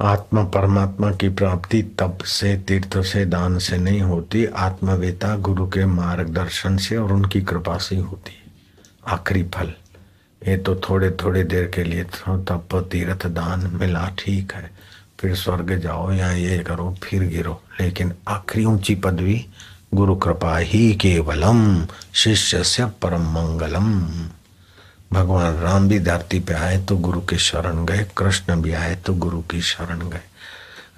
आत्मा 0.00 0.44
परमात्मा 0.44 1.10
की 1.10 1.28
प्राप्ति 1.28 1.82
तप 1.98 2.18
से, 2.24 2.56
तीर्थ 2.58 2.98
से, 3.02 3.24
दान 3.24 3.58
से 3.58 3.78
नहीं 3.78 4.00
होती। 4.00 4.44
आत्मवेता 4.44 5.36
गुरु 5.36 5.66
के 5.66 5.86
मार्गदर्शन 5.86 6.76
से 6.76 6.96
और 6.96 7.12
उनकी 7.12 7.40
कृपा 7.42 7.76
से 7.78 7.96
होती 7.96 8.32
आखिरी 9.06 9.42
फल, 9.54 9.72
ये 10.42 10.56
तो 10.56 10.76
थोड़े 10.76 11.10
थोड़े 11.10 11.44
देर 11.44 11.70
के 11.74 11.84
लिए 11.84 12.04
तप, 12.04 12.88
तीर्थ, 12.92 13.26
दान 13.26 13.70
मिला 13.80 14.08
ठीक 14.18 14.52
है। 14.52 14.70
फिर 15.20 15.34
स्वर्ग 15.34 15.78
जाओ 15.78 16.12
या 16.12 16.32
ये 16.32 16.58
करो, 16.58 16.94
फिर 17.02 17.22
गिरो। 17.22 17.60
लेकिन 17.80 18.12
आखिरी 18.28 18.64
ऊँची 18.64 18.94
पदवी 18.94 19.44
गुरु 19.94 20.16
कृपा 20.16 20.58
ही 20.58 20.94
केवलम 20.94 21.86
शिष्य 22.14 22.64
से 22.64 22.84
परम 22.84 23.22
मंगलम। 23.22 24.02
भगवान 25.12 25.54
राम 25.54 25.88
भी 25.88 25.98
धरती 25.98 26.40
पे 26.40 26.54
आए 26.54 26.78
तो 26.78 26.96
गुरु 26.96 27.20
के 27.20 27.38
शरण 27.38 27.84
गए, 27.84 28.06
कृष्ण 28.16 28.62
भी 28.62 28.72
आए 28.72 28.94
तो 28.96 29.14
गुरु 29.14 29.40
की 29.40 29.60
शरण 29.60 30.08
गए। 30.10 30.20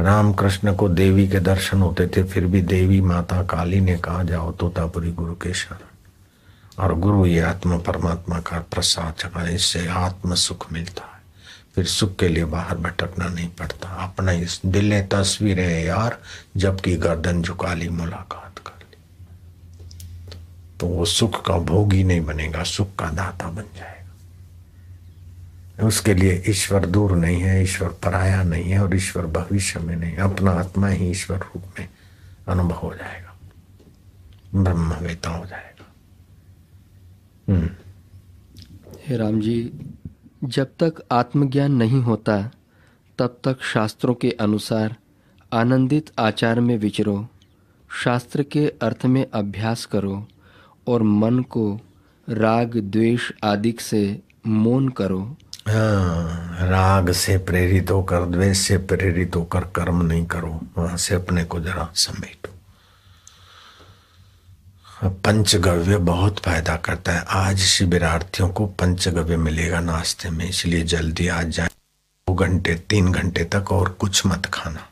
राम 0.01 0.33
कृष्ण 0.33 0.75
को 0.75 0.89
देवी 0.89 1.29
के 1.29 1.41
दर्शन 1.41 1.83
होते 1.83 2.07
थे, 2.07 2.25
फिर 2.25 2.47
भी 2.47 2.63
देवी 2.63 3.01
माता 3.01 3.43
काली 3.43 3.81
ने 3.81 3.97
कहा, 3.97 4.23
जाओ 4.23 4.53
तोतापुरी 4.53 5.13
गुरु 5.13 5.35
के 5.35 5.55
शरण। 5.55 6.83
और 6.85 6.95
गुरु 6.95 7.27
ये 7.27 7.41
आत्मा, 7.41 7.79
परमात्मा 7.79 8.41
का 8.41 8.59
प्रसाद 8.59 9.15
चढ़ा 9.19 9.49
इससे 9.49 9.89
आत्म 9.89 10.35
सुख 10.35 10.73
मिलता 10.73 11.03
है। 11.03 11.21
फिर 11.75 11.85
सुख 11.85 12.17
के 12.17 12.29
लिए 12.29 12.45
बाहर 12.45 12.77
भटकना 12.77 13.29
नहीं 13.29 13.49
पड़ता। 13.49 13.89
अपना 13.89 14.33
इस 14.33 14.61
दिल 14.67 15.03
तस्वीर 15.03 15.61
है 15.61 15.85
यार, 15.85 16.19
जबकि 16.57 16.97
गर्दन 16.97 17.43
झुका 17.43 17.75
ली 17.75 17.89
मुलाकात 17.89 18.59
ली 18.59 18.76
तो 20.81 20.87
वो 20.87 21.05
सुख 21.05 21.47
का 21.47 21.59
भोगी 21.59 22.05
नहीं 22.05 22.21
बनेगा, 22.21 22.63
सुख 22.63 22.89
का 22.99 23.11
दाता 23.11 23.51
बन 23.51 23.63
जाएगा। 23.63 23.97
उसके 25.87 26.15
लिए 26.15 26.43
ईश्वर 26.49 26.87
दूर 26.87 27.17
नहीं 27.17 27.41
है, 27.41 27.63
ईश्वर 27.63 27.89
पराया 27.89 28.43
नहीं 28.43 28.65
है 28.65 28.83
और 28.83 28.97
ईश्वर 28.97 29.27
भविष्य 29.27 29.81
में 29.81 29.97
नहीं, 29.97 30.17
अपना 30.17 30.51
आत्मा 30.51 30.89
ही 30.89 31.11
ईश्वर 31.11 31.39
रूप 31.39 31.65
में 31.79 31.89
अनुभव 32.49 32.77
हो 32.77 32.95
जाएगा। 32.95 33.37
ब्रह्मवेता 34.55 35.31
हो 35.31 35.47
जाएगा। 35.47 35.93
हम्म। 37.53 37.71
हे 39.07 39.17
राम 39.17 39.41
जी, 39.41 39.73
जब 40.45 40.67
तक 40.83 40.95
आत्मज्ञान 41.13 41.73
नहीं 41.73 42.03
होता, 42.03 42.51
तब 43.19 43.41
तक 43.45 43.63
शास्त्रों 43.63 44.15
के 44.15 44.31
अनुसार 44.31 44.97
आनंदित 45.53 46.11
आचार 46.19 46.61
में 46.61 46.79
विचरो, 46.79 47.29
शास्त्र 48.05 48.43
के 48.43 48.73
अर्थ 48.83 49.07
में 49.07 49.27
अभ्यास 49.35 49.85
करो। 49.85 50.29
और 50.89 51.03
मन 51.03 51.39
को 51.51 51.81
राग 52.29 52.77
द्वेष 52.77 53.31
आदि 53.45 53.75
से 53.81 54.03
मौन 54.47 54.89
करो। 54.89 55.21
हाँ, 55.69 56.69
राग 56.69 57.11
से 57.13 57.37
प्रेरित 57.39 57.91
होकर 57.91 58.25
द्वेष 58.25 58.59
से 58.59 58.77
प्रेरित 58.79 59.37
होकर 59.37 59.65
कर्म 59.77 60.03
नहीं 60.03 60.27
करो। 60.27 60.61
वहाँ 60.79 60.97
से 60.97 61.15
अपने 61.15 61.45
को 61.45 61.61
जरा 61.61 61.89
समेटो। 61.95 62.53
पंचगव्य 65.25 65.97
बहुत 65.99 66.39
फ़ायदा 66.39 66.77
करता 66.77 67.13
है। 67.13 67.25
आज 67.29 67.59
शिविरार्थियों 67.59 68.49
को 68.49 68.67
पंचगव्य 68.81 69.37
मिलेगा 69.37 69.81
नाश्ते 69.81 70.31
में 70.31 70.49
इसलिए 70.49 70.83
जल्दी 70.85 71.29
आज 71.29 71.49
जाए। 71.49 71.69
दो 71.69 72.35
घंटे 72.35 72.75
तीन 72.91 73.13
घंटे 73.13 73.45
तक 73.45 73.73
और 73.73 73.89
कुछ 74.01 74.25
मत 74.27 74.47
खाना 74.55 74.87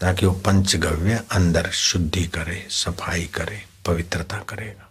ताकि 0.00 0.26
वो 0.26 0.32
पंचगव्य 0.46 1.22
अंदर 1.32 1.70
शुद्धि 1.74 2.24
करे 2.26 2.66
सफ़ाई 2.70 3.24
करे 3.34 3.60
पवित्रता 3.86 4.38
करेगा। 4.48 4.85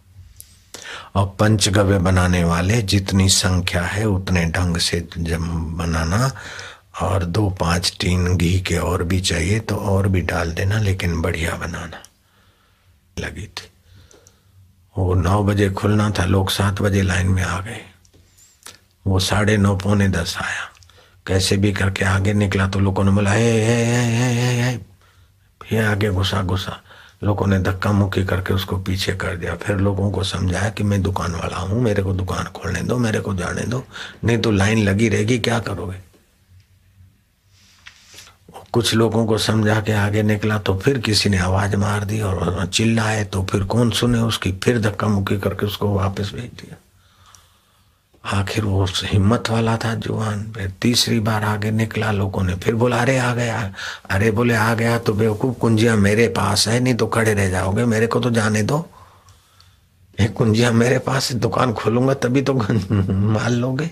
और 1.14 1.36
पंचगव्य 1.38 1.98
बनाने 1.98 2.44
वाले 2.44 2.82
जितनी 2.82 3.28
संख्या 3.28 3.82
है, 3.82 4.04
उतने 4.04 4.44
ढंग 4.44 4.76
से 4.76 5.08
जब 5.18 5.40
बनाना। 5.76 6.32
और 7.02 7.24
दो 7.24 7.50
पाँच 7.50 7.96
टीन 8.00 8.36
घी 8.36 8.60
के 8.60 8.76
और 8.78 9.02
भी 9.02 9.20
चाहिए 9.20 9.60
तो 9.60 9.76
और 9.76 10.08
भी 10.08 10.20
डाल 10.20 10.52
देना, 10.52 10.78
लेकिन 10.78 11.22
बढ़िया 11.22 11.52
बनाना। 11.52 12.02
लगी 13.18 13.46
थी। 13.46 13.70
वो 14.98 15.14
नौ 15.14 15.44
बजे 15.44 15.70
खुलना 15.70 16.10
था, 16.10 16.24
लोग 16.24 16.50
सात 16.50 16.82
बजे 16.82 17.02
लाइन 17.02 17.26
में 17.26 17.42
आ 17.42 17.60
गए। 17.60 17.80
वो 19.06 19.20
साढ़े 19.20 19.56
नौ, 19.56 19.76
पौने 19.76 20.08
दस 20.08 20.36
आया। 20.40 20.72
कैसे 21.26 21.56
भी 21.56 21.72
करके 21.72 22.04
आगे 22.04 22.32
निकला 22.32 22.68
तो 22.68 22.78
लोगों 22.78 23.04
ने 23.04 23.10
बोला, 23.10 23.32
हे 23.32 23.64
हे 23.66 23.84
हे 23.84 24.62
हे 24.62 24.80
हे 25.70 25.84
आगे 25.84 26.10
घुसा 26.10 26.42
घुसा। 26.42 26.82
लोगों 27.22 27.46
ने 27.46 27.58
धक्का 27.58 27.92
मुक्की 27.92 28.24
करके 28.24 28.54
उसको 28.54 28.76
पीछे 28.76 29.12
कर 29.12 29.36
दिया। 29.36 29.54
फिर 29.56 29.76
लोगों 29.76 30.10
को 30.10 30.22
समझाया 30.22 30.70
कि 30.70 30.84
मैं 30.84 31.02
दुकान 31.02 31.32
वाला 31.32 31.56
हूँ, 31.56 31.80
मेरे 31.82 32.02
को 32.02 32.12
दुकान 32.12 32.44
खोलने 32.52 32.80
दो, 32.80 32.98
मेरे 32.98 33.20
को 33.20 33.34
जाने 33.34 33.62
दो, 33.62 33.84
नहीं 34.24 34.38
तो 34.38 34.50
लाइन 34.50 34.84
लगी 34.84 35.08
रहेगी, 35.08 35.38
क्या 35.38 35.58
करोगे? 35.58 35.96
कुछ 38.72 38.94
लोगों 38.94 39.26
को 39.26 39.38
समझा 39.38 39.80
के 39.80 39.92
आगे 39.92 40.22
निकला 40.22 40.58
तो 40.58 40.76
फिर 40.78 40.98
किसी 40.98 41.28
ने 41.28 41.38
आवाज़ 41.38 41.76
मार 41.76 42.04
दी 42.04 42.20
और 42.20 42.66
चिल्लाए 42.66 43.24
तो 43.24 43.42
फिर 43.44 43.64
कौन 43.64 43.90
सुने 43.90 44.18
उसकी? 44.18 44.52
फिर 44.52 44.80
धक्का 44.80 45.08
मुक्की 45.08 45.38
करके 45.38 45.66
उसको 45.66 45.94
वापस 45.94 46.32
भेज 46.34 46.50
दिया। 46.60 46.76
आखिर 48.32 48.64
वो 48.64 48.86
हिम्मत 49.04 49.50
वाला 49.50 49.76
था 49.76 49.94
जुआन 49.94 50.52
फिर 50.56 50.72
तीसरी 50.82 51.20
बार 51.20 51.44
आगे 51.44 51.70
निकला, 51.70 52.12
लोगों 52.12 52.42
ने 52.42 52.54
फिर 52.54 52.74
बोला, 52.74 52.96
अरे, 52.96 53.18
आ 53.18 53.34
गया। 53.34 53.72
अरे, 54.10 54.30
बोले, 54.30 54.54
आ 54.54 54.74
गया 54.74 54.98
तो 54.98 55.12
बेवकूफ़ 55.12 55.58
कुंजिया 55.58 55.96
मेरे 55.96 56.28
पास 56.28 56.68
है, 56.68 56.80
नहीं 56.80 56.94
तो 56.94 57.06
खड़े 57.06 57.34
रह 57.34 57.48
जाओगे, 57.48 57.84
मेरे 57.84 58.06
को 58.06 58.20
तो 58.20 58.30
जाने 58.30 58.62
दो। 58.62 58.90
एक 60.20 60.32
कुंजिया 60.32 60.72
मेरे 60.72 60.98
पास 60.98 61.32
दुकान 61.32 61.72
खोलूँगा, 61.72 62.14
तभी 62.14 62.42
तो 62.42 62.54
माल 63.12 63.52
लोगे। 63.52 63.90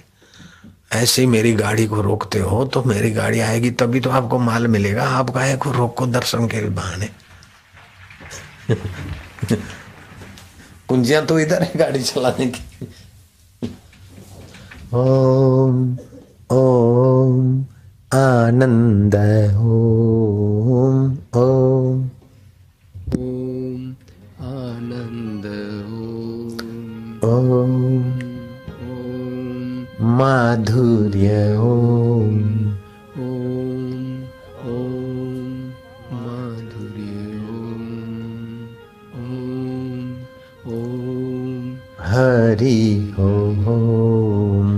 ऐसे 0.93 1.23
ही 1.23 1.29
मेरी 1.29 1.53
गाड़ी 1.53 1.87
को 1.87 2.01
रोकते 2.03 2.39
हो 2.39 2.65
तो 2.65 2.83
मेरी 2.83 3.11
गाड़ी 3.11 3.41
आएगी, 3.41 3.71
तभी 3.71 4.01
तो 4.01 4.11
आपको 4.11 4.39
माल 4.39 4.67
मिलेगा। 4.67 5.09
आप 5.09 5.31
गाय 5.31 5.57
को 5.57 5.73
रोको, 5.73 6.07
दर्शन 6.07 6.47
के 6.47 6.69
बहाने। 6.69 7.09
कुंजिया 10.89 11.21
तो 11.21 11.41
इधर 11.41 11.63
है 11.63 11.73
गाड़ी 11.77 12.03
चलाने 12.03 12.47
की। 12.47 12.89
ओम 14.97 15.97
ओम 16.53 17.65
आनंद 18.13 19.15
ओम 19.59 21.13
ओम। 21.41 21.97
ओम 23.19 23.95
आनंद 24.41 25.47
ओम। 25.91 27.31
ओम 27.31 27.83
माधुर्य 30.19 31.57
हरि 42.01 43.15
ओम। 43.19 44.74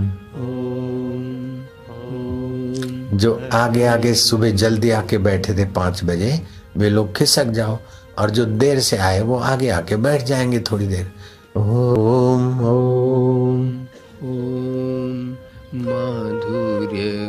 जो 3.16 3.48
आगे 3.52 3.86
आगे 3.86 4.14
सुबह 4.14 4.50
जल्दी 4.50 4.90
आके 4.90 5.18
बैठे 5.18 5.54
थे 5.54 5.64
पाँच 5.64 6.04
बजे, 6.04 6.42
वे 6.76 6.90
लोग 6.90 7.16
खिसक 7.16 7.44
जाओ 7.44 7.78
और 8.18 8.30
जो 8.30 8.44
देर 8.44 8.80
से 8.80 8.96
आए 8.96 9.20
वो 9.20 9.36
आगे 9.36 9.68
आके 9.68 9.96
बैठ 9.96 10.24
जाएँगे 10.24 10.60
थोड़ी 10.60 10.86
देर। 10.86 11.12
ओम 11.56 12.60
ओम 12.60 13.86
ओम, 14.22 15.36
माधुर्य 15.74 17.26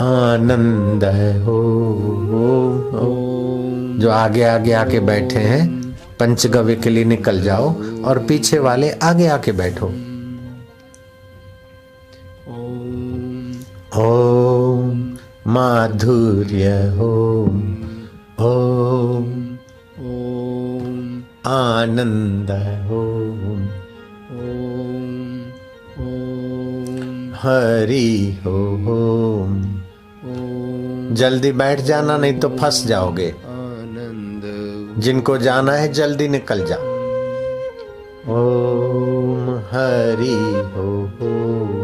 आनंद 0.00 1.48
ओम। 1.48 3.98
जो 3.98 4.10
आगे 4.10 4.42
आगे 4.42 4.72
आके 4.72 5.00
बैठे 5.00 5.38
हैं, 5.38 5.96
पंचगव्य 6.20 6.76
के 6.76 6.90
लिए 6.90 7.04
निकल 7.04 7.42
जाओ 7.42 8.02
और 8.02 8.18
पीछे 8.18 8.58
वाले 8.58 8.90
आगे 8.90 9.26
आके 9.26 9.52
बैठो। 9.52 10.13
ओम 13.98 15.00
माधुर्य 15.46 16.70
ओम 17.00 17.58
ओम 18.40 19.26
ओम 20.06 20.96
आनंद 21.46 22.50
ओम 22.92 23.62
ओम 26.00 27.32
हरि 27.36 28.10
ओम 28.46 29.62
जल्दी 31.14 31.52
बैठ 31.52 31.80
जाना, 31.80 32.16
नहीं 32.16 32.38
तो 32.40 32.48
फंस 32.48 32.84
जाओगे। 32.86 33.28
आनंद 33.28 34.42
जिनको 34.98 35.38
जाना 35.38 35.72
है, 35.72 35.92
जल्दी 35.92 36.28
निकल 36.28 36.64
जाओ 36.66 36.82
ओम 38.34 39.50
हरि 39.72 40.36
ओम 40.80 41.83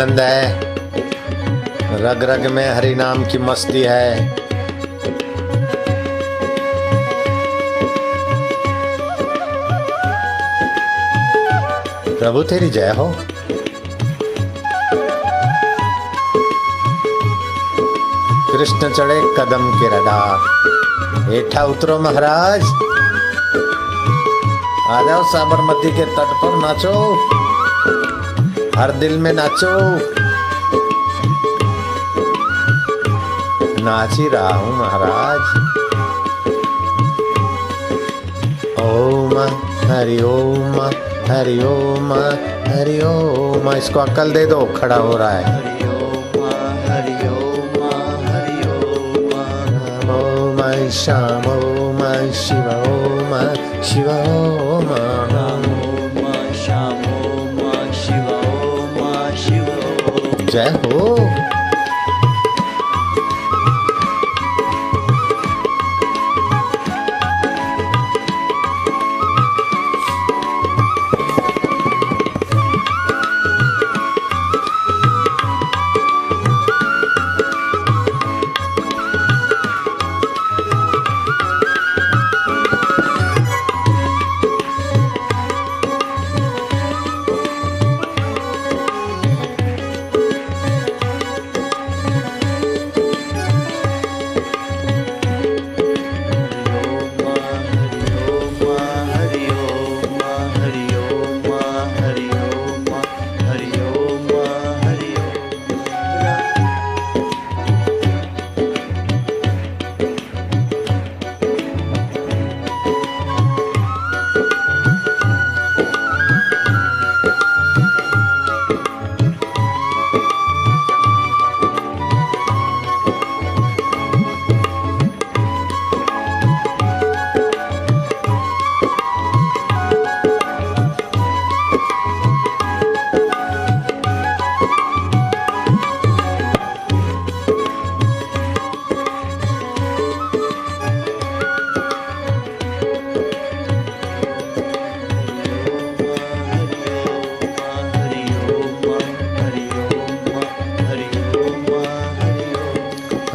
आनंद 0.00 0.20
है। 0.20 0.60
रग 2.02 2.24
रग 2.24 2.46
में 2.46 2.74
हरि 2.74 2.94
नाम 2.94 3.24
की 3.24 3.38
मस्ती 3.38 3.82
है। 3.82 4.34
प्रभु, 12.18 12.42
तेरी 12.42 12.70
जय 12.70 12.88
हो। 12.88 13.14
कृष्ण 18.52 18.78
चढ़े 18.78 19.20
कदम 19.38 19.70
के 19.74 19.86
रडार। 19.88 20.38
हेठा 21.32 21.64
उतरो 21.64 21.98
महाराज। 21.98 22.60
आ 24.88 25.02
जाओ 25.02 25.24
साबरमती 25.24 25.96
के 25.96 26.04
तट 26.04 26.32
पर, 26.42 26.58
नाचो। 26.58 27.30
हर 28.76 28.90
दिल 28.92 29.18
में 29.18 29.32
नाचो। 29.32 29.72
नाच 33.84 34.12
ही 34.12 34.28
रहा 34.28 34.48
हूँ 34.48 34.72
महाराज। 34.78 35.42
ओम 38.80 39.34
हरि 39.90 40.20
ओम 40.22 40.80
हरि 41.30 41.58
ओम 41.64 42.12
हरि 42.68 43.00
ओम। 43.04 43.72
इसको 43.72 44.00
अकल 44.00 44.32
दे 44.32 44.46
दो, 44.46 44.64
खड़ा 44.76 44.96
हो 44.96 45.16
रहा 45.16 45.30
है। 45.30 45.58
ओम 50.10 50.60
श्याम 50.90 51.44
ओम 51.46 52.00
शिव 52.34 52.66
ओम 52.86 53.32
शिव, 53.82 54.08
ओम 54.10 54.88
जय 60.50 60.70
हो। 60.84 61.39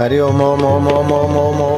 हरि 0.06 0.18
ओम 0.22 0.42
ओम 0.42 0.64
ओम 0.66 0.88
ओम 0.88 1.12
ओम 1.14 1.62
ओम 1.62 1.75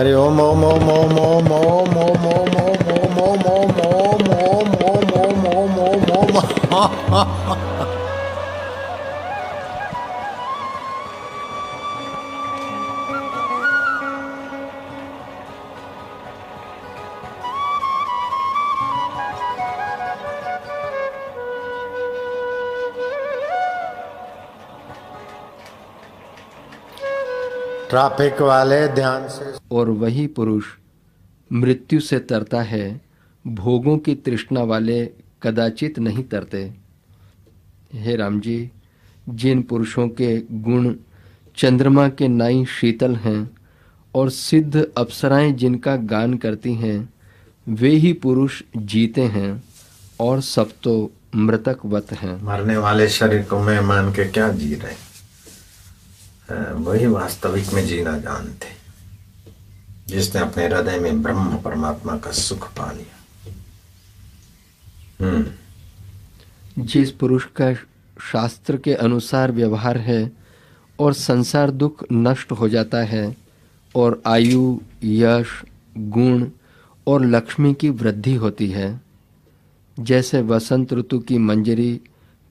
हरि 0.00 0.12
ओम 0.16 0.38
ओम 0.40 0.62
ओम 0.64 0.88
ओम 0.90 1.10
ओम 1.14 1.50
ओम 1.52 1.88
ओम 1.94 2.22
ओम 2.28 2.54
ओम 2.58 3.18
ओम 3.22 3.42
ओम 3.48 3.80
ओम 3.80 3.90
ओम 3.96 4.30
ओम 4.36 4.70
ओम 4.70 5.44
ओम 5.44 5.44
ओम 5.48 5.78
ओम 5.78 6.14
ओम 6.14 7.70
ट्रैफ़िक 27.90 28.40
वाले 28.42 28.86
ध्यान 28.88 29.28
से 29.28 29.49
और 29.70 29.90
वही 29.90 30.26
पुरुष 30.26 30.64
मृत्यु 31.52 32.00
से 32.00 32.18
तरता 32.18 32.62
है, 32.62 33.00
भोगों 33.46 33.98
की 33.98 34.14
तृष्णा 34.14 34.62
वाले 34.62 35.04
कदाचित 35.42 35.98
नहीं 35.98 36.24
तरते। 36.24 36.72
हे 37.92 38.16
राम 38.16 38.40
जी 38.40 38.70
जिन 39.28 39.62
पुरुषों 39.62 40.08
के 40.08 40.36
गुण 40.52 40.94
चंद्रमा 41.56 42.08
के 42.08 42.28
नाई 42.28 42.64
शीतल 42.64 43.16
हैं 43.16 43.50
और 44.14 44.30
सिद्ध 44.30 44.86
अप्सराएँ 44.96 45.52
जिनका 45.52 45.96
गान 45.96 46.34
करती 46.34 46.74
हैं, 46.74 47.12
वे 47.68 47.90
ही 47.90 48.12
पुरुष 48.12 48.62
जीते 48.76 49.22
हैं 49.22 49.62
और 50.20 50.40
सब 50.40 50.70
तो 50.82 51.12
मृतकवत 51.36 52.12
हैं। 52.12 52.42
मरने 52.42 52.76
वाले 52.76 53.08
शरीर 53.08 53.42
को 53.42 53.58
मैं 53.58 53.80
मान 53.80 54.12
के 54.12 54.24
क्या 54.24 54.48
जी 54.52 54.74
रहे? 54.74 54.94
वही 56.74 57.06
वास्तविक 57.06 57.72
में 57.74 57.86
जीना 57.86 58.18
जानते। 58.18 58.79
जिसने 60.10 60.40
अपने 60.40 60.66
हृदय 60.66 60.98
में 60.98 61.22
ब्रह्म 61.22 61.56
परमात्मा 61.56 62.16
का 62.16 62.30
सुख 62.30 62.72
पा 62.72 62.92
लिया। 62.92 63.16
हम्म। 65.26 65.46
जिस 66.84 67.10
पुरुष 67.10 67.44
का 67.44 67.74
शास्त्र 68.32 68.76
के 68.76 68.94
अनुसार 68.94 69.52
व्यवहार 69.52 69.98
है 69.98 70.32
और 70.98 71.12
संसार 71.12 71.70
दुख 71.70 72.04
नष्ट 72.12 72.52
हो 72.52 72.68
जाता 72.68 72.98
है 72.98 73.36
और 73.94 74.22
आयु, 74.26 74.80
यश, 75.04 75.62
गुण 75.98 76.50
और 77.06 77.26
लक्ष्मी 77.26 77.74
की 77.74 77.90
वृद्धि 77.90 78.34
होती 78.34 78.70
है, 78.70 79.00
जैसे 80.00 80.42
वसंत 80.42 80.92
ऋतु 80.92 81.18
की 81.18 81.38
मंजरी 81.38 82.00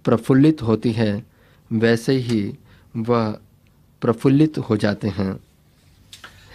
प्रफुल्लित 0.05 0.62
होती 0.62 0.91
है, 0.91 1.26
वैसे 1.74 2.14
ही 2.14 2.57
वह 2.97 3.38
प्रफुल्लित 4.01 4.57
हो 4.57 4.78
जाते 4.78 5.07
हैं। 5.07 5.34
हे 5.34 5.49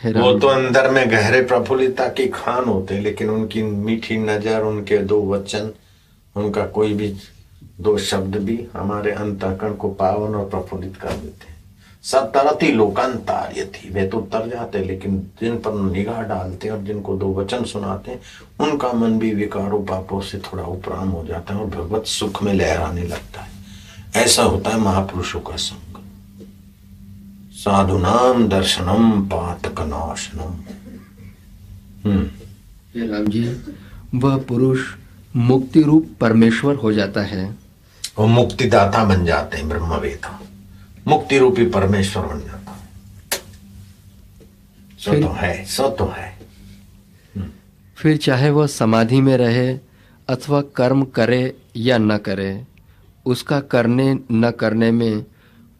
वो 0.04 0.32
तो 0.38 0.48
अंदर 0.48 0.90
में 0.90 1.10
गहरे 1.10 1.40
प्रफुल्लता 1.42 2.08
की 2.08 2.26
खान 2.28 2.64
होते 2.64 2.94
हैं 2.94 3.02
लेकिन 3.02 3.30
उनकी 3.30 3.62
मीठी 3.62 4.16
नज़र 4.18 4.62
उनके 4.62 4.98
दो 5.04 5.20
वचन 5.30 5.70
उनका 6.36 6.64
कोई 6.66 6.92
भी 6.94 7.08
दो 7.80 7.96
शब्द 8.00 8.36
भी 8.36 8.58
हमारे 8.72 9.10
अंतकरण 9.12 9.74
को 9.74 9.88
पावन 9.94 10.34
और 10.34 10.48
प्रफुल्लित 10.50 10.96
कर 10.96 11.12
देते 11.12 11.46
हैं। 11.46 11.52
सतरती 12.04 12.70
लोकांतार्य 12.72 13.64
थी। 13.66 13.90
वे 13.90 14.06
तो 14.08 14.18
उतर 14.18 14.48
जाते 14.48 14.78
लेकिन 14.78 15.18
जिन 15.40 15.56
पर 15.56 15.74
निगाह 15.92 16.20
डालते 16.22 16.68
हैं 16.68 16.74
और 16.74 16.82
जिनको 16.82 17.16
दो 17.16 17.32
वचन 17.34 17.64
सुनाते 17.64 18.10
हैं 18.10 18.20
उनका 18.60 18.92
मन 18.92 19.18
भी 19.18 19.32
विकारों 19.34 19.82
पापों 19.84 20.20
से 20.20 20.38
थोड़ा 20.38 20.64
उपराम 20.64 21.08
हो 21.08 21.24
जाता 21.26 21.54
है 21.54 21.60
और 21.60 21.66
भगवत 21.66 22.06
सुख 22.06 22.42
में 22.42 22.52
लहराने 22.54 23.02
लगता 23.02 23.40
है। 23.40 24.22
ऐसा 24.24 24.42
होता 24.42 24.70
है 24.70 24.80
महापुरुषों 24.80 25.40
का 25.40 25.56
संग 25.56 25.83
साधुनाम 27.64 28.48
दर्शनम 28.48 29.04
पातक 29.28 29.80
नाशनम 29.80 30.52
हम्म 32.04 33.12
राम 33.12 33.26
जी 33.26 33.42
वह 34.14 34.36
पुरुष 34.38 34.80
मुक्ति 35.36 35.82
रूप 35.82 36.10
परमेश्वर 36.20 36.74
हो 36.74 36.92
जाता 36.92 37.22
है। 37.22 37.44
वो 38.18 38.26
मुक्तिदाता 38.26 39.04
बन 39.04 39.24
जाते 39.24 39.56
हैं 39.56 39.68
ब्रह्मवेता 39.68 40.40
मुक्ति 41.06 41.38
रूपी 41.38 41.64
परमेश्वर 41.70 42.26
बन 42.26 42.40
जाता 42.40 42.72
है। 42.72 42.88
सो 44.98 45.20
तो 45.22 45.32
है 45.32 45.64
सो 45.64 45.88
तो 45.88 46.12
है। 46.16 46.32
फिर 47.96 48.16
चाहे 48.16 48.50
वह 48.50 48.66
समाधि 48.66 49.20
में 49.20 49.36
रहे 49.36 49.68
अथवा 50.28 50.60
कर्म 50.76 51.04
करे 51.04 51.42
या 51.76 51.98
न 51.98 52.18
करे 52.18 52.66
उसका 53.26 53.60
करने 53.60 54.18
न 54.32 54.50
करने 54.50 54.90
में 54.90 55.24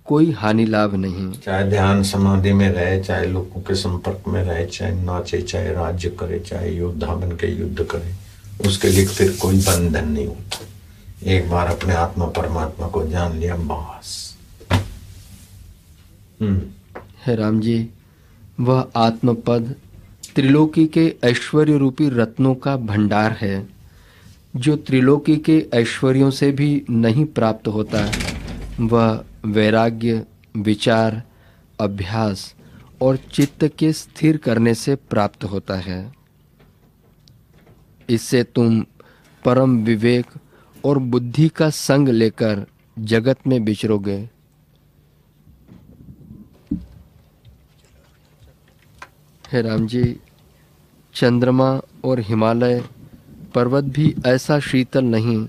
कोई 0.07 0.31
हानि 0.33 0.65
लाभ 0.65 0.95
नहीं। 0.95 1.33
चाहे 1.33 1.65
ध्यान 1.71 2.03
समाधि 2.03 2.53
में 2.53 2.69
रहे 2.69 3.01
चाहे 3.03 3.27
लोगों 3.27 3.61
के 3.61 3.75
संपर्क 3.75 4.29
में 4.29 4.45
रहे 4.45 4.67
चाहे 4.67 4.93
नाचे 5.03 5.43
चाहे 5.43 5.73
राज्य 5.73 6.09
करे 6.09 6.39
चाहे 6.41 6.71
योद्धा 6.77 7.15
बन 7.15 7.31
के 7.31 7.47
युद्ध 7.47 7.85
करे 7.85 8.15
उसके 8.69 8.89
लिए 8.89 9.07
फिर 9.07 9.37
कोई 9.43 9.59
बंधन 9.59 10.09
नहीं 10.09 10.27
होता। 10.27 11.31
एक 11.31 11.51
बार 11.51 11.67
अपने 11.67 11.95
आत्मा 11.95 12.27
परमात्मा 12.27 12.89
को 12.89 13.07
जान 13.07 13.39
लिया 13.39 13.57
बस। 13.57 14.37
हम्म। 16.41 16.61
है 17.27 17.37
राम 17.37 17.61
जी 17.61 17.89
वह 18.61 18.87
आत्मपद 18.97 19.75
त्रिलोकी 20.35 20.87
के 20.87 21.15
ऐश्वर्य 21.25 21.77
रूपी 21.77 22.09
रत्नों 22.09 22.55
का 22.55 22.77
भंडार 22.77 23.33
है 23.33 23.67
जो 24.57 24.77
त्रिलोकी 24.77 25.37
के 25.37 25.67
ऐश्वर्यों 25.75 26.31
से 26.31 26.51
भी 26.53 26.85
नहीं 26.91 27.25
प्राप्त 27.25 27.69
होता। 27.69 28.11
वह 28.81 29.25
वैराग्य, 29.47 30.25
विचार, 30.57 31.23
अभ्यास 31.81 32.55
और 33.03 33.17
चित्त 33.33 33.65
के 33.79 33.93
स्थिर 33.93 34.37
करने 34.37 34.75
से 34.75 34.95
प्राप्त 34.95 35.45
होता 35.45 35.75
है। 35.75 36.13
इससे 38.09 38.43
तुम 38.45 38.81
परम 39.45 39.77
विवेक 39.85 40.27
और 40.85 40.99
बुद्धि 40.99 41.49
का 41.49 41.69
संग 41.71 42.09
लेकर 42.09 42.65
जगत 42.99 43.47
में 43.47 43.65
बिचरोगे 43.65 44.17
हे 49.45 49.63
राम 49.63 49.87
जी, 49.87 50.17
चंद्रमा 51.15 51.71
और 52.05 52.21
हिमालय 52.21 52.83
पर्वत 53.55 53.85
भी 53.85 54.15
ऐसा 54.27 54.59
शीतल 54.61 55.05
नहीं, 55.05 55.47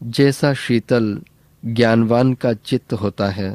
जैसा 0.00 0.52
शीतल 0.54 1.20
ज्ञानवान 1.64 2.34
का 2.34 2.52
चित्त 2.52 2.92
होता 2.92 3.28
है। 3.28 3.54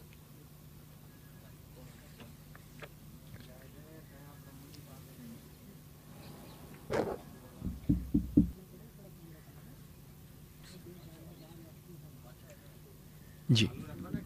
जी 13.51 13.70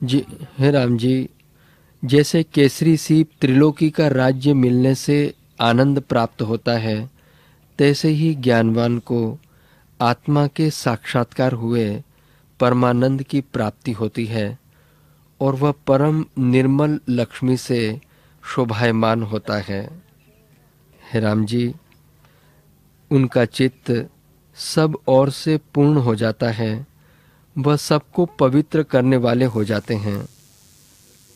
जी, 0.04 0.26
हे 0.58 0.72
राम 0.72 0.98
जी, 0.98 1.30
जैसे 2.06 2.44
केसरी 2.44 2.98
सीप 2.98 3.30
त्रिलोकी 3.42 3.90
का 3.90 4.08
राज्य 4.08 4.54
मिलने 4.54 4.96
से 4.96 5.34
आनंद 5.62 6.00
प्राप्त 6.00 6.42
होता 6.42 6.72
है, 6.72 7.10
तैसे 7.80 8.10
ही 8.10 8.36
ज्ञानवान 8.36 9.00
को 9.00 9.40
आत्मा 10.02 10.48
के 10.48 10.70
साक्षात्कार 10.70 11.54
हुए 11.54 12.04
परमानंद 12.60 13.24
की 13.24 13.42
प्राप्ति 13.42 13.92
होती 13.92 14.26
है 14.26 14.60
और 15.42 15.56
वह 15.56 15.74
परम 15.88 16.26
निर्मल 16.38 17.00
लक्ष्मी 17.10 17.58
से 17.58 18.02
शोभायमान 18.44 19.24
होता 19.24 19.58
है। 19.58 20.02
हे 21.14 21.20
राम 21.20 21.46
जी, 21.46 21.74
उनका 23.12 23.46
चित्त 23.46 24.10
सब 24.56 24.98
ओर 25.08 25.30
से 25.30 25.60
पूर्ण 25.74 25.98
हो 25.98 26.16
जाता 26.16 26.50
है, 26.50 26.88
वह 27.58 27.76
सबको 27.76 28.26
पवित्र 28.26 28.84
करने 28.84 29.18
वाले 29.18 29.46
हो 29.46 29.64
जाते 29.64 29.96
हैं। 29.96 30.28